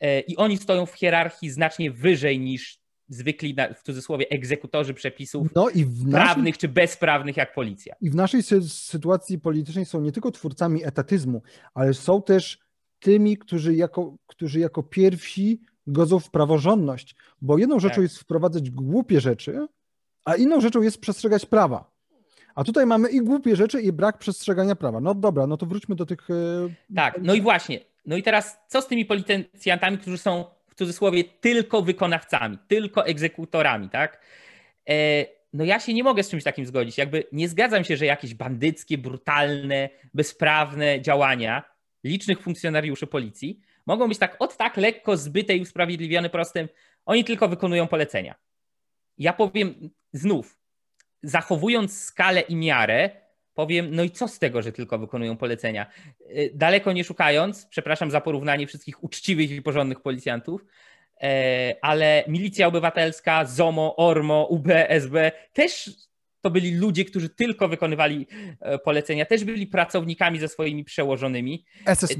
[0.00, 5.68] E, i oni stoją w hierarchii znacznie wyżej niż zwykli, w cudzysłowie, egzekutorzy przepisów no
[6.10, 7.94] prawnych czy bezprawnych jak policja.
[8.00, 11.42] I w naszej sytuacji politycznej są nie tylko twórcami etatyzmu,
[11.74, 12.58] ale są też
[12.98, 17.16] tymi, którzy jako, którzy jako pierwsi godzą w praworządność.
[17.42, 18.02] Bo jedną rzeczą tak.
[18.02, 19.66] jest wprowadzać głupie rzeczy,
[20.24, 21.95] a inną rzeczą jest przestrzegać prawa.
[22.56, 25.00] A tutaj mamy i głupie rzeczy, i brak przestrzegania prawa.
[25.00, 26.30] No dobra, no to wróćmy do tych.
[26.30, 27.80] E, tak, no i właśnie.
[28.06, 33.90] No i teraz co z tymi policjantami, którzy są w cudzysłowie tylko wykonawcami, tylko egzekutorami,
[33.90, 34.20] tak?
[34.88, 36.98] E, no ja się nie mogę z czymś takim zgodzić.
[36.98, 41.62] Jakby nie zgadzam się, że jakieś bandyckie, brutalne, bezprawne działania
[42.04, 46.68] licznych funkcjonariuszy policji mogą być tak od tak lekko zbyte i usprawiedliwione prostym,
[47.06, 48.34] oni tylko wykonują polecenia.
[49.18, 50.58] Ja powiem znów,
[51.26, 53.10] zachowując skalę i miarę,
[53.54, 55.86] powiem, no i co z tego, że tylko wykonują polecenia?
[56.20, 60.64] Y, daleko nie szukając, przepraszam za porównanie wszystkich uczciwych i porządnych policjantów,
[61.22, 65.90] e, ale milicja obywatelska, ZOMO, ORMO, UB, SB też
[66.40, 68.26] to byli ludzie, którzy tylko wykonywali
[68.60, 71.64] e, polecenia, też byli pracownikami ze swoimi przełożonymi.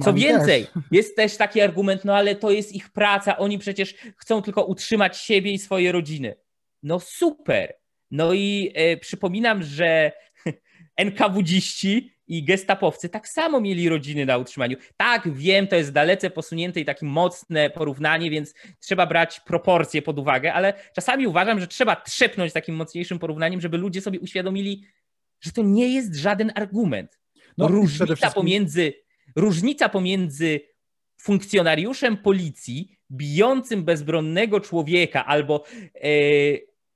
[0.05, 4.43] Co więcej, jest też taki argument, no ale to jest ich praca, oni przecież chcą
[4.43, 6.35] tylko utrzymać siebie i swoje rodziny.
[6.83, 7.75] No super.
[8.11, 10.13] No i e, przypominam, że
[10.97, 14.77] NKWdziści i gestapowcy tak samo mieli rodziny na utrzymaniu.
[14.97, 20.19] Tak, wiem, to jest dalece posunięte i takie mocne porównanie, więc trzeba brać proporcje pod
[20.19, 24.85] uwagę, ale czasami uważam, że trzeba trzepnąć takim mocniejszym porównaniem, żeby ludzie sobie uświadomili,
[25.41, 27.19] że to nie jest żaden argument.
[27.59, 28.33] No, różnica, wszystkim...
[28.33, 28.93] pomiędzy,
[29.37, 30.61] różnica pomiędzy
[31.21, 36.09] funkcjonariuszem policji bijącym bezbronnego człowieka albo e,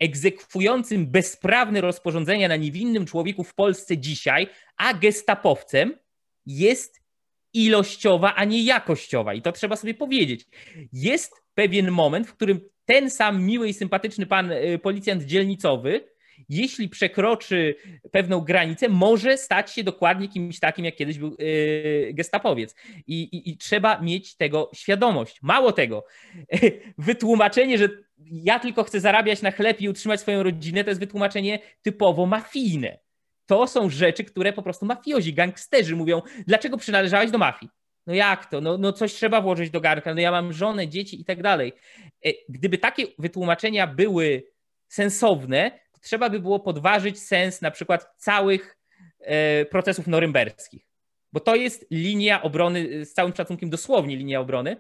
[0.01, 4.46] egzekwującym bezprawne rozporządzenia na niewinnym człowieku w Polsce dzisiaj,
[4.76, 5.98] a gestapowcem
[6.46, 7.01] jest
[7.55, 9.34] ilościowa, a nie jakościowa.
[9.34, 10.46] I to trzeba sobie powiedzieć.
[10.92, 16.11] Jest pewien moment, w którym ten sam miły i sympatyczny pan y, policjant dzielnicowy,
[16.48, 17.74] jeśli przekroczy
[18.12, 22.74] pewną granicę, może stać się dokładnie kimś takim, jak kiedyś był yy, gestapowiec.
[23.07, 25.42] I, i, I, trzeba mieć tego świadomość.
[25.42, 26.05] Mało tego,
[26.98, 27.88] wytłumaczenie, że
[28.26, 32.98] ja tylko chcę zarabiać na chleb i utrzymać swoją rodzinę, to jest wytłumaczenie typowo mafijne.
[33.46, 37.70] To są rzeczy, które po prostu mafiozi, gangsterzy mówią, dlaczego przynależałeś do mafii?
[38.06, 38.60] No jak to?
[38.60, 41.72] No, no coś trzeba włożyć do garnka, no ja mam żonę, dzieci i tak dalej.
[42.24, 44.42] E, gdyby takie wytłumaczenia były
[44.88, 48.78] sensowne, to trzeba by było podważyć sens na przykład całych
[49.20, 50.89] e, procesów norymberskich.
[51.33, 54.76] Bo to jest linia obrony, z całym szacunkiem dosłownie linia obrony,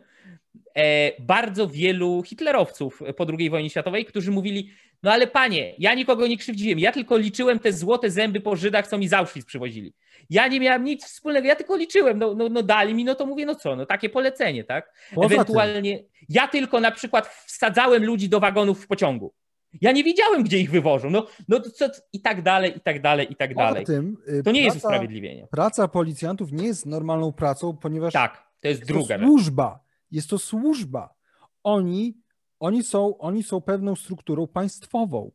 [0.78, 4.70] E, bardzo wielu hitlerowców po II wojnie światowej, którzy mówili,
[5.02, 8.86] no ale panie, ja nikogo nie krzywdziłem, ja tylko liczyłem te złote zęby po Żydach,
[8.86, 9.94] co mi z Auschwitz przywozili.
[10.30, 13.26] Ja nie miałem nic wspólnego, ja tylko liczyłem, no, no, no dali mi, no to
[13.26, 14.92] mówię, no co, no takie polecenie, tak?
[15.14, 16.06] Poza Ewentualnie, tym.
[16.28, 19.34] ja tylko na przykład wsadzałem ludzi do wagonów w pociągu.
[19.80, 21.10] Ja nie wiedziałem, gdzie ich wywożą.
[21.10, 23.84] No, no to co, i tak dalej, i tak dalej, i tak dalej.
[23.84, 25.48] Tym, y, to nie praca, jest usprawiedliwienie.
[25.50, 28.12] Praca policjantów nie jest normalną pracą, ponieważ.
[28.12, 29.18] Tak, to jest, jest druga.
[29.18, 29.80] To służba.
[30.10, 31.14] Jest to służba.
[31.62, 32.18] Oni,
[32.60, 35.30] oni, są, oni są pewną strukturą państwową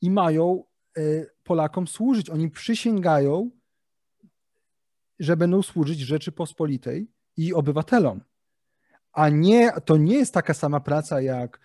[0.00, 0.64] i mają
[0.98, 2.30] y, Polakom służyć.
[2.30, 3.50] Oni przysięgają,
[5.18, 8.20] że będą służyć Rzeczypospolitej i obywatelom.
[9.12, 11.60] A nie, to nie jest taka sama praca jak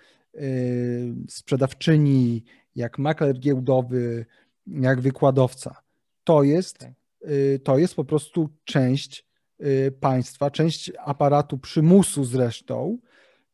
[1.29, 2.43] sprzedawczyni,
[2.75, 4.25] jak makler giełdowy,
[4.67, 5.81] jak wykładowca.
[6.23, 6.87] To jest,
[7.29, 9.27] y, to jest po prostu część
[9.65, 12.97] Y, państwa, część aparatu przymusu zresztą,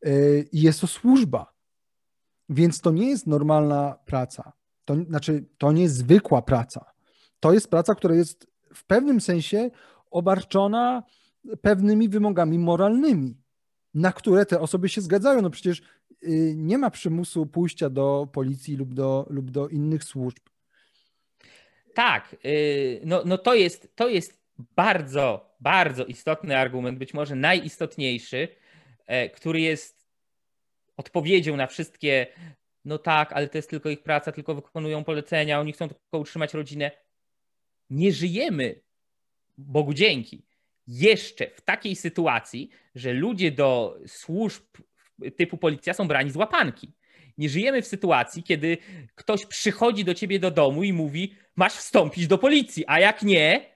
[0.06, 1.54] y, i jest to służba.
[2.50, 4.54] Więc to nie jest normalna praca.
[4.86, 6.86] To znaczy, to nie jest zwykła praca.
[7.40, 9.72] To jest praca, która jest w pewnym sensie
[10.12, 11.04] obarczona
[11.62, 13.38] pewnymi wymogami moralnymi,
[13.94, 15.42] na które te osoby się zgadzają.
[15.42, 15.82] No przecież
[16.56, 20.40] nie ma przymusu pójścia do policji lub do, lub do innych służb.
[21.94, 22.36] Tak,
[23.06, 28.48] no, no to, jest, to jest bardzo, bardzo istotny argument, być może najistotniejszy,
[29.06, 30.08] e, który jest
[30.98, 32.28] odpowiedzią na wszystkie,
[32.86, 36.54] no tak, ale to jest tylko ich praca, tylko wykonują polecenia, oni chcą tylko utrzymać
[36.54, 36.92] rodzinę.
[37.90, 38.82] Nie żyjemy,
[39.58, 40.46] Bogu dzięki,
[40.88, 44.64] jeszcze w takiej sytuacji, że ludzie do służb
[45.32, 46.92] typu policja są brani z łapanki.
[47.38, 48.78] Nie żyjemy w sytuacji, kiedy
[49.16, 53.74] ktoś przychodzi do ciebie do domu i mówi: Masz wstąpić do policji, a jak nie,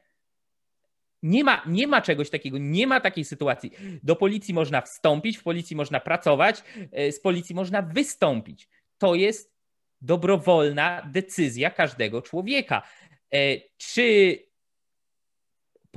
[1.23, 3.71] nie ma, nie ma czegoś takiego, nie ma takiej sytuacji.
[4.03, 8.67] Do policji można wstąpić, w policji można pracować, e, z policji można wystąpić.
[8.97, 9.53] To jest
[10.01, 12.81] dobrowolna decyzja każdego człowieka.
[13.33, 13.37] E,
[13.77, 14.37] czy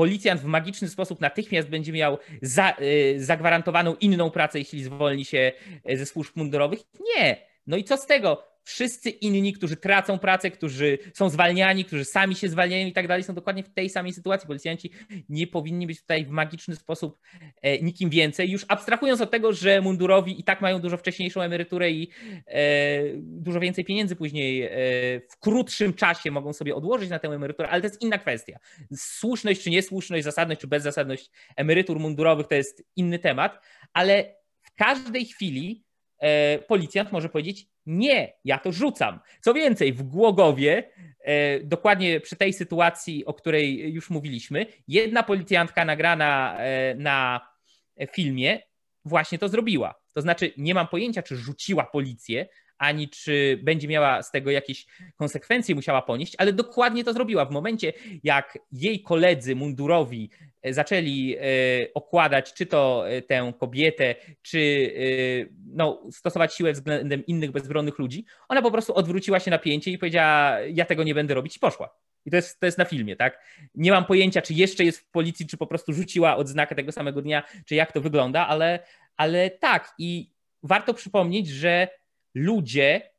[0.01, 2.75] policjant w magiczny sposób natychmiast będzie miał za, e,
[3.21, 5.53] zagwarantowaną inną pracę, jeśli zwolni się
[5.95, 6.81] ze służb mundurowych?
[7.17, 7.47] Nie.
[7.67, 8.50] No i co z tego?
[8.65, 13.25] Wszyscy inni, którzy tracą pracę, którzy są zwalniani, którzy sami się zwalniają i tak dalej,
[13.25, 14.47] są dokładnie w tej samej sytuacji.
[14.47, 14.91] Policjanci
[15.29, 17.19] nie powinni być tutaj w magiczny sposób
[17.63, 18.51] e, nikim więcej.
[18.51, 22.11] Już abstrahując od tego, że mundurowi i tak mają dużo wcześniejszą emeryturę i
[22.47, 22.63] e,
[23.17, 24.71] dużo więcej pieniędzy później e,
[25.29, 28.59] w krótszym czasie mogą sobie odłożyć na tę emeryturę, ale to jest inna kwestia.
[28.97, 33.61] Słuszność czy niesłuszność, zasadność czy bezzasadność emerytur mundurowych to jest inny temat,
[33.93, 35.85] ale w każdej chwili
[36.69, 39.21] policjant może powiedzieć, Nie, ja to rzucam.
[39.41, 45.85] Co więcej, w Głogowie, e, dokładnie przy tej sytuacji, o której już mówiliśmy, jedna policjantka
[45.85, 47.41] nagrana e, na
[48.13, 48.59] filmie
[49.05, 49.95] właśnie to zrobiła.
[50.15, 52.47] To znaczy, nie mam pojęcia, czy rzuciła policję,
[52.81, 57.45] ani czy będzie miała z tego jakieś konsekwencje musiała ponieść, ale dokładnie to zrobiła.
[57.45, 57.93] W momencie,
[58.25, 60.31] jak jej koledzy mundurowi
[60.63, 61.43] e, zaczęli e,
[61.95, 64.61] okładać czy to e, tę kobietę, czy
[65.67, 70.61] no, stosować siłę względem innych bezbronnych ludzi, ona po prostu odwróciła się napięcie i powiedziała:
[70.61, 71.95] Ja tego nie będę robić, i poszła.
[72.27, 73.45] I to jest, to jest na filmie, tak?
[73.75, 77.23] Nie mam pojęcia, czy jeszcze jest w policji, czy po prostu rzuciła odznakę tego samego
[77.23, 78.79] dnia, czy jak to wygląda, ale,
[79.17, 79.95] ale tak.
[79.99, 80.31] I
[80.63, 81.89] warto przypomnieć, że
[82.35, 83.11] ludzie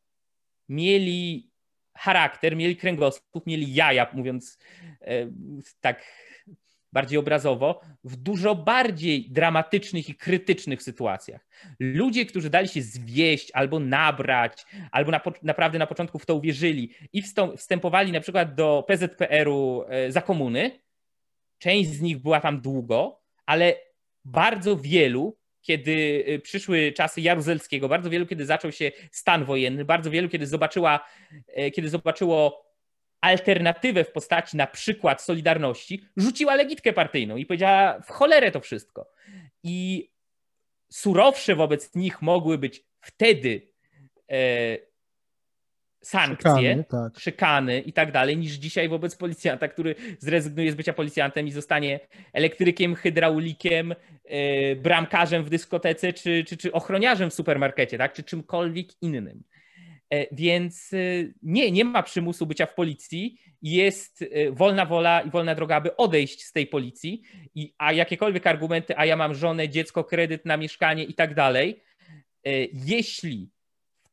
[0.69, 1.51] mieli
[1.97, 4.57] charakter, mieli kręgosłup, mieli jaja, mówiąc
[5.01, 5.27] e,
[5.81, 6.03] tak
[6.93, 11.47] bardziej obrazowo, w dużo bardziej dramatycznych i krytycznych sytuacjach.
[11.79, 16.93] Ludzie, którzy dali się zwieść albo nabrać, albo na, naprawdę na początku w to uwierzyli
[17.13, 17.23] i
[17.57, 20.79] wstępowali na przykład do PZPR-u e, za komuny,
[21.57, 23.75] część z nich była tam długo, ale
[24.25, 30.11] bardzo wielu kiedy y, przyszły czasy Jaruzelskiego, bardzo wielu, kiedy zaczął się stan wojenny, bardzo
[30.11, 31.05] wielu, kiedy, zobaczyła,
[31.47, 32.65] e, kiedy zobaczyło
[33.21, 39.11] alternatywę w postaci na przykład Solidarności, rzuciła legitkę partyjną i powiedziała w cholerę to wszystko.
[39.63, 40.09] I
[40.91, 43.71] surowsze wobec nich mogły być wtedy
[44.31, 44.77] e,
[46.01, 47.19] sankcje, szykany, tak.
[47.19, 51.99] szykany i tak dalej, niż dzisiaj wobec policjanta, który zrezygnuje z bycia policjantem i zostanie
[52.33, 53.95] elektrykiem, hydraulikiem,
[54.29, 58.13] yy, bramkarzem w dyskotece, czy, czy, czy ochroniarzem w supermarkecie, tak?
[58.13, 59.43] czy czymkolwiek innym.
[60.09, 60.97] E, więc e,
[61.43, 66.43] nie, nie ma przymusu bycia w policji, jest wolna wola i wolna droga, aby odejść
[66.43, 67.21] z tej policji,
[67.55, 71.83] I, a jakiekolwiek argumenty, a ja mam żonę, dziecko, kredyt na mieszkanie i tak dalej,
[72.73, 73.49] jeśli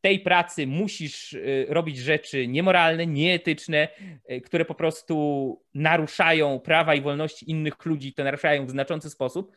[0.01, 3.89] tej pracy musisz y, robić rzeczy niemoralne, nieetyczne,
[4.31, 9.53] y, które po prostu naruszają prawa i wolności innych ludzi, to naruszają w znaczący sposób,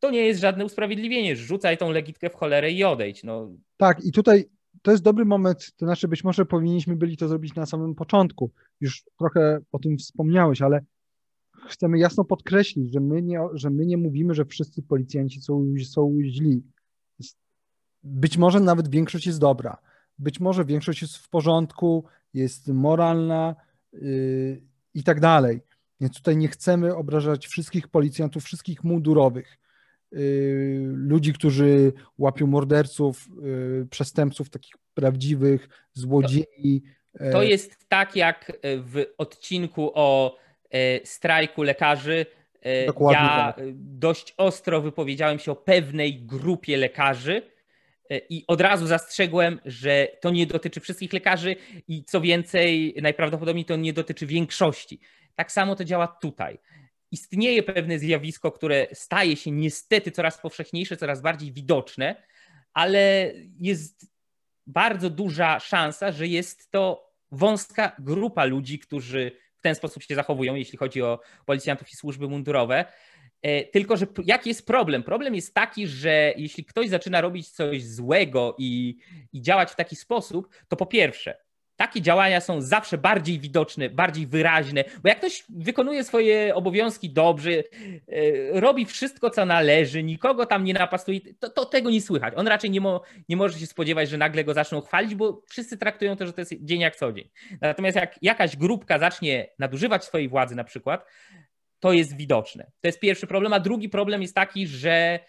[0.00, 1.36] to nie jest żadne usprawiedliwienie.
[1.36, 3.24] Rzucaj tą legitkę w cholerę i odejdź.
[3.24, 3.50] No.
[3.76, 4.44] Tak, i tutaj
[4.82, 8.50] to jest dobry moment, to znaczy być może powinniśmy byli to zrobić na samym początku.
[8.80, 10.84] Już trochę o tym wspomniałeś, ale
[11.68, 16.18] chcemy jasno podkreślić, że my nie, że my nie mówimy, że wszyscy policjanci są, są
[16.22, 16.62] źli
[18.04, 19.78] być może nawet większość jest dobra,
[20.18, 23.56] być może większość jest w porządku, jest moralna
[23.92, 24.62] yy,
[24.94, 25.60] i tak dalej.
[26.00, 29.58] Więc tutaj nie chcemy obrażać wszystkich policjantów, wszystkich mundurowych,
[30.12, 36.82] yy, ludzi, którzy łapią morderców, yy, przestępców, takich prawdziwych, złodziei.
[37.18, 40.36] To, to jest tak jak w odcinku o
[40.70, 42.26] e, strajku lekarzy.
[42.60, 43.64] E, Dokładnie ja tak.
[43.74, 47.42] dość ostro wypowiedziałem się o pewnej grupie lekarzy,
[48.10, 51.56] I od razu zastrzegłem, że to nie dotyczy wszystkich lekarzy
[51.88, 55.00] i co więcej, najprawdopodobniej to nie dotyczy większości.
[55.34, 56.58] Tak samo to działa tutaj.
[57.10, 62.22] Istnieje pewne zjawisko, które staje się niestety coraz powszechniejsze, coraz bardziej widoczne,
[62.72, 64.06] ale jest
[64.66, 70.54] bardzo duża szansa, że jest to wąska grupa ludzi, którzy w ten sposób się zachowują,
[70.54, 72.84] jeśli chodzi o policjantów i służby mundurowe.
[73.44, 75.02] E, tylko, że jaki jest problem?
[75.02, 78.96] Problem jest taki, że jeśli ktoś zaczyna robić coś złego i,
[79.32, 81.36] i działać w taki sposób, to po pierwsze,
[81.76, 87.50] takie działania są zawsze bardziej widoczne, bardziej wyraźne, bo jak ktoś wykonuje swoje obowiązki dobrze,
[87.50, 87.62] e,
[88.60, 92.34] robi wszystko, co należy, nikogo tam nie napastuje, to, to tego nie słychać.
[92.36, 95.78] On raczej nie, mo, nie może się spodziewać, że nagle go zaczną chwalić, bo wszyscy
[95.78, 97.28] traktują to, że to jest dzień jak co dzień.
[97.60, 101.06] Natomiast jak jakaś grupka zacznie nadużywać swojej władzy na przykład,
[101.84, 102.64] to jest widoczne.
[102.80, 105.20] To jest pierwszy problem, a drugi problem jest taki, że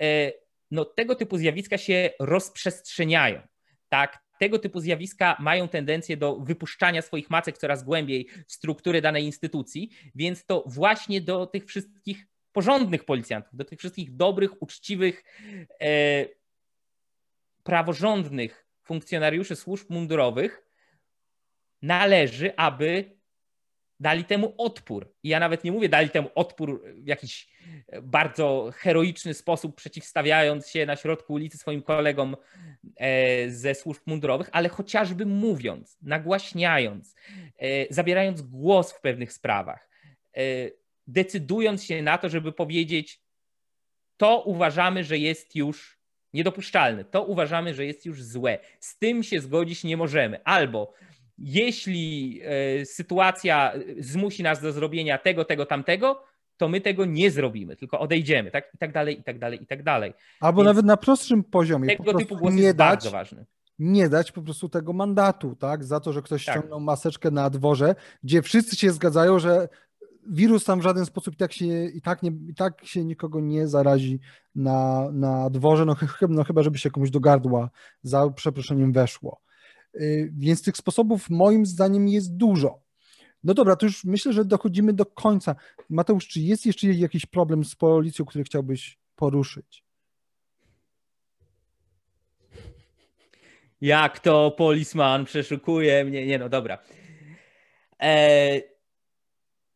[0.00, 0.32] e,
[0.70, 3.40] no, tego typu zjawiska się rozprzestrzeniają.
[3.88, 9.24] Tak, tego typu zjawiska mają tendencję do wypuszczania swoich macek coraz głębiej w struktury danej
[9.24, 15.24] instytucji, więc to właśnie do tych wszystkich porządnych policjantów, do tych wszystkich dobrych, uczciwych,
[15.80, 16.26] e,
[17.62, 20.64] praworządnych funkcjonariuszy służb mundurowych
[21.82, 23.13] należy, aby
[24.00, 25.12] dali temu odpór.
[25.22, 27.48] I ja nawet nie mówię, dali temu odpór w jakiś
[28.02, 32.36] bardzo heroiczny sposób, przeciwstawiając się na środku ulicy swoim kolegom
[32.96, 37.14] e, ze służb mundurowych, ale chociażby mówiąc, nagłaśniając,
[37.58, 39.88] e, zabierając głos w pewnych sprawach,
[40.36, 40.40] e,
[41.06, 43.20] decydując się na to, żeby powiedzieć,
[44.16, 45.98] to uważamy, że jest już
[46.32, 50.92] niedopuszczalne, to uważamy, że jest już złe, z tym się zgodzić nie możemy, albo
[51.38, 56.22] jeśli e, sytuacja zmusi nas do zrobienia tego, tego, tamtego,
[56.56, 58.70] to my tego nie zrobimy, tylko odejdziemy, tak?
[58.74, 60.14] I tak dalej, i tak dalej, i tak dalej.
[60.40, 61.96] Albo Więc nawet na prostszym poziomie.
[61.96, 63.46] Tego typu głos nie jest dać, bardzo ważny.
[63.78, 65.84] nie dać po prostu tego mandatu, tak?
[65.84, 66.54] Za to, że ktoś tak.
[66.54, 69.68] ściągnął maseczkę na dworze, gdzie wszyscy się zgadzają, że
[70.26, 73.40] wirus tam w żaden sposób i tak się, i tak nie, i tak się nikogo
[73.40, 74.20] nie zarazi
[74.54, 77.70] na, na dworze, no, ch no chyba, żeby się komuś do gardła
[78.02, 79.40] za przeproszeniem weszło.
[80.00, 82.84] Y, więc tych sposobów moim zdaniem jest dużo.
[83.44, 85.56] No dobra, to już myślę, że dochodzimy do końca.
[85.90, 89.84] Mateusz, czy jest jeszcze jakiś problem z policją, który chciałbyś poruszyć?
[93.80, 96.26] Jak to polisman przeszukuje mnie?
[96.26, 96.78] Nie no, dobra.
[98.02, 98.60] E,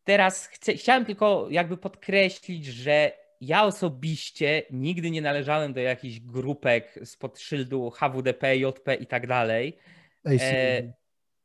[0.03, 3.11] teraz chcę, chciałem tylko jakby podkreślić, że
[3.41, 9.77] ja osobiście nigdy nie należałem do jakichś grupek spod szyldu HWDP, JP i tak dalej.
[10.25, 10.93] E,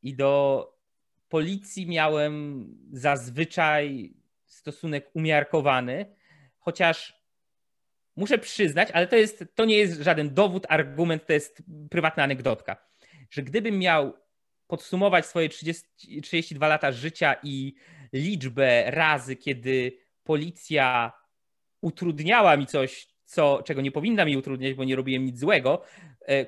[0.03, 0.75] I do
[1.29, 4.15] policji miałem zazwyczaj
[4.47, 6.07] stosunek umiarkowany,
[6.59, 7.25] chociaż
[8.17, 12.77] muszę przyznać, ale to, jest, to nie jest żaden dowód, argument, to jest prywatna anegdotka,
[13.31, 14.13] że gdybym miał
[14.67, 15.85] podsumować swoje 30,
[16.23, 17.75] 32 lata życia i
[18.13, 21.13] liczbę razy, kiedy policja
[21.81, 25.83] utrudniała mi coś, co, czego nie powinna mi utrudniać, bo nie robiłem nic złego,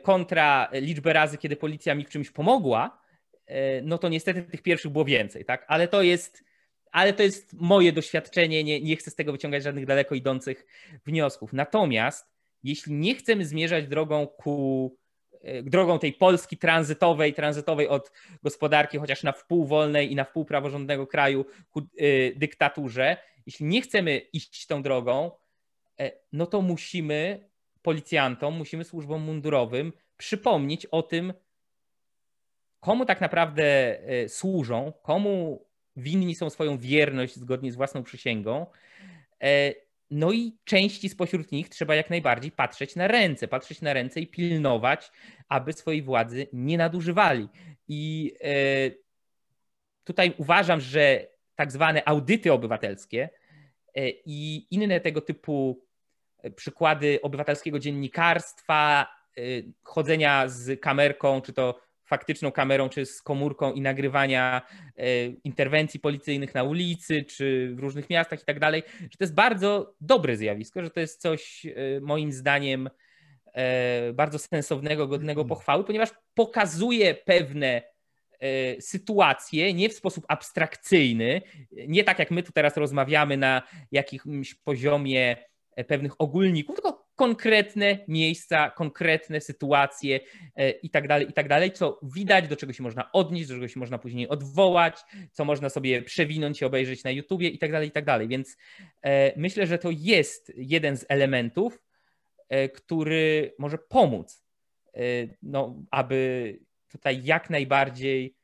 [0.03, 2.99] kontra liczbę razy, kiedy policja mi w czymś pomogła,
[3.47, 5.65] e, no to niestety tych pierwszych było więcej, tak?
[5.69, 6.45] Ale to jest,
[6.93, 10.67] ale to jest moje doświadczenie, nie, nie chcę z tego wyciągać żadnych daleko idących
[11.07, 11.53] wniosków.
[11.53, 14.97] Natomiast jeśli nie chcemy zmierzać drogą ku
[15.43, 18.13] e, drogą tej Polski tranzytowej, tranzytowej od
[18.43, 21.81] gospodarki chociaż na wpół wolnej i na wpół praworządnego kraju ku
[22.37, 23.17] dyktaturze,
[23.47, 25.31] jeśli nie chcemy iść tą drogą,
[26.01, 27.49] E, no to musimy
[27.87, 31.33] policjantom, musimy służbom mundurowym przypomnieć o tym,
[32.81, 33.65] komu tak naprawdę
[34.09, 35.65] e, służą, komu
[35.97, 38.67] winni są swoją wierność zgodnie z własną przysięgą.
[39.43, 39.75] E,
[40.11, 44.27] no i części spośród nich trzeba jak najbardziej patrzeć na ręce, patrzeć na ręce i
[44.27, 45.13] pilnować,
[45.49, 47.49] aby swojej władzy nie nadużywali.
[47.89, 48.33] I
[50.05, 53.29] tutaj uważam, że tak zwane audyty obywatelskie
[54.27, 55.86] i inne tego typu
[56.51, 59.07] przykłady obywatelskiego dziennikarstwa,
[59.39, 64.63] y, chodzenia z kamerką, czy to faktyczną kamerą, czy z komórką i nagrywania
[64.99, 69.35] y, interwencji policyjnych na ulicy, czy w różnych miastach i tak dalej, że to jest
[69.35, 72.91] bardzo dobre zjawisko, że to jest coś y, moim zdaniem
[74.15, 75.49] bardzo sensownego, godnego mhm.
[75.49, 77.83] pochwały, ponieważ pokazuje pewne
[78.81, 81.43] sytuacje nie w sposób abstrakcyjny,
[81.89, 85.37] nie tak jak my tu teraz rozmawiamy na jakimś poziomie
[85.85, 90.21] pewnych ogólników, tylko konkretne miejsca, konkretne sytuacje
[90.57, 93.55] e, i tak dalej, i tak dalej, co widać, do czego się można odnieść, do
[93.55, 95.01] czego się można później odwołać,
[95.33, 98.29] co można sobie przewinąć i obejrzeć na YouTubie i tak dalej, i tak dalej.
[98.29, 98.57] Więc
[99.03, 101.83] e, myślę, że to jest jeden z elementów,
[102.75, 104.45] który może pomóc,
[105.43, 106.59] no, aby
[106.89, 108.37] tutaj jak najbardziej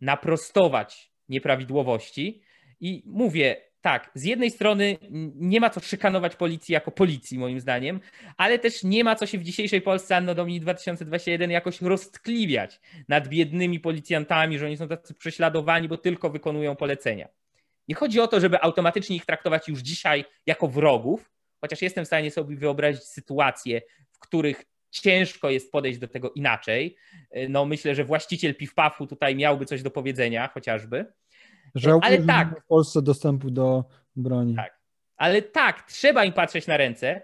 [0.00, 2.42] naprostować nieprawidłowości.
[2.80, 4.96] I mówię, tak, z jednej strony
[5.34, 8.00] nie ma co szykanować policji jako policji, moim zdaniem,
[8.36, 13.28] ale też nie ma co się w dzisiejszej Polsce Anno Domini 2021 jakoś roztkliwiać nad
[13.28, 17.28] biednymi policjantami, że oni są tacy prześladowani, bo tylko wykonują polecenia.
[17.88, 21.30] Nie chodzi o to, żeby automatycznie ich traktować już dzisiaj jako wrogów,
[21.60, 23.82] chociaż jestem w stanie sobie wyobrazić sytuacje,
[24.12, 26.96] w których ciężko jest podejść do tego inaczej.
[27.48, 31.06] No myślę, że właściciel piw-pafu tutaj miałby coś do powiedzenia chociażby.
[31.74, 32.60] Że ale tak.
[32.60, 33.84] w Polsce dostępu do
[34.16, 34.54] broni.
[34.54, 34.78] Tak.
[35.16, 37.20] Ale tak, trzeba im patrzeć na ręce,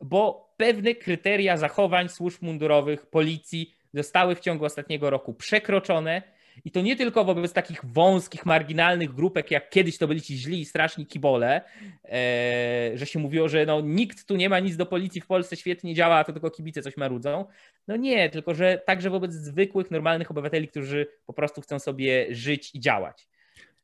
[0.00, 6.22] bo pewne kryteria zachowań służb mundurowych, policji zostały w ciągu ostatniego roku przekroczone.
[6.64, 10.60] I to nie tylko wobec takich wąskich, marginalnych grupek, jak kiedyś to byli ci źli
[10.60, 11.62] i straszni kibole,
[12.04, 15.56] e, że się mówiło, że no, nikt tu nie ma nic do policji w Polsce,
[15.56, 17.44] świetnie działa, a to tylko kibice coś marudzą.
[17.88, 22.74] No nie, tylko że także wobec zwykłych, normalnych obywateli, którzy po prostu chcą sobie żyć
[22.74, 23.28] i działać.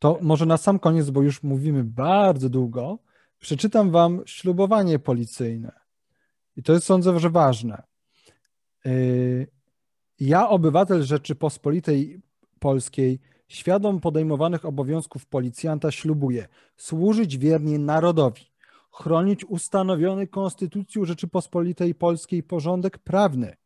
[0.01, 2.99] To może na sam koniec, bo już mówimy bardzo długo,
[3.39, 5.73] przeczytam Wam ślubowanie policyjne.
[6.57, 7.83] I to jest sądzę, że ważne.
[8.87, 9.47] Y,
[10.21, 12.21] ja, obywatel Rzeczypospolitej
[12.59, 18.53] Polskiej, świadom podejmowanych obowiązków policjanta, ślubuję służyć wiernie narodowi,
[18.93, 23.57] chronić ustanowiony Konstytucją Rzeczypospolitej Polskiej porządek prawny,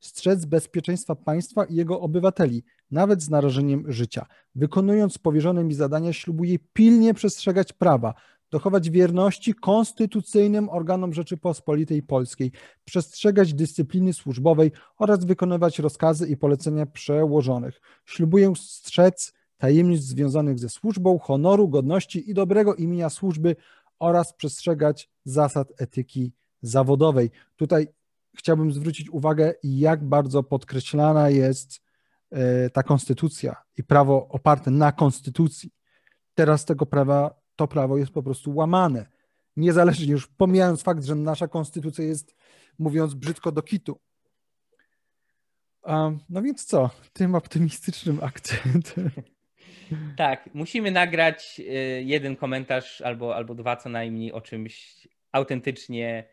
[0.00, 4.26] strzec bezpieczeństwa państwa i jego obywateli, nawet z narażeniem życia.
[4.54, 8.14] Wykonując powierzone mi zadania, ślubuję pilnie przestrzegać prawa,
[8.50, 12.52] dochować wierności konstytucyjnym organom Rzeczypospolitej Polskiej,
[12.84, 17.80] przestrzegać dyscypliny służbowej oraz wykonywać rozkazy i polecenia przełożonych.
[18.04, 23.56] Ślubuję strzec tajemnic związanych ze służbą, honoru, godności i dobrego imienia służby
[23.98, 26.32] oraz przestrzegać zasad etyki
[26.62, 27.30] zawodowej.
[27.56, 27.88] Tutaj
[28.38, 31.80] chciałbym zwrócić uwagę, jak bardzo podkreślana jest
[32.72, 35.70] ta konstytucja i prawo oparte na konstytucji.
[36.34, 39.06] Teraz tego prawa, to prawo jest po prostu łamane.
[39.56, 42.36] Niezależnie już pomijając fakt, że nasza konstytucja jest,
[42.78, 44.00] mówiąc brzydko, do kitu.
[46.28, 49.10] No więc co, tym optymistycznym akcentem.
[50.16, 56.24] Tak, musimy nagrać y, jeden komentarz albo, albo dwa co najmniej o czymś autentycznie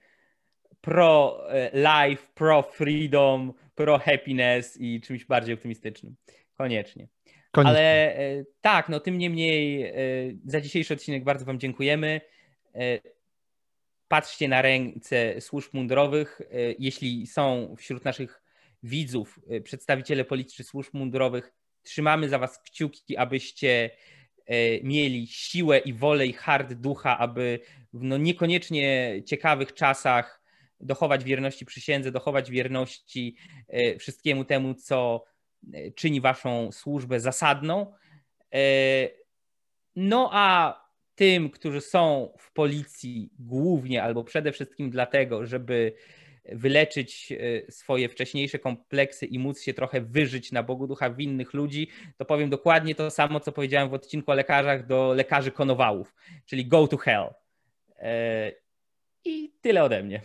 [0.82, 1.70] pro y,
[3.80, 6.16] life, pro freedom, pro happiness i czymś bardziej optymistycznym.
[6.54, 7.08] Koniecznie.
[7.52, 7.78] Koniecznie.
[7.78, 9.94] Ale y, tak, no tym niemniej
[10.46, 12.22] za dzisiejszy odcinek bardzo Wam dziękujemy.
[14.08, 16.42] Patrzcie na ręce służb mundurowych.
[16.80, 18.42] Jeśli są wśród naszych
[18.84, 21.54] widzów przedstawiciele policji służb mundurowych,
[21.88, 23.90] Trzymamy za Was kciuki, abyście
[24.46, 27.60] e, mieli siłę i wolę i hard ducha, aby
[27.94, 30.42] w no niekoniecznie ciekawych czasach
[30.80, 33.36] dochować wierności przysiędze, dochować wierności
[33.68, 35.24] e, wszystkiemu temu, co
[35.74, 37.94] e, czyni Waszą służbę zasadną.
[39.96, 40.76] No a
[41.16, 45.94] tym, którzy są w policji głównie albo przede wszystkim dlatego, żeby
[46.52, 51.88] wyleczyć e, swoje wcześniejsze kompleksy i móc się trochę wyżyć na Bogu ducha winnych ludzi,
[52.18, 56.16] to powiem dokładnie to samo, co powiedziałem w odcinku o lekarzach do lekarzy konowałów,
[56.46, 57.34] czyli go to hell.
[58.00, 58.52] E,
[59.26, 60.22] I tyle ode mnie.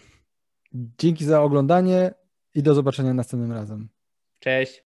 [0.74, 2.14] Dzięki za oglądanie
[2.54, 3.88] i do zobaczenia następnym razem.
[4.38, 4.84] Cześć.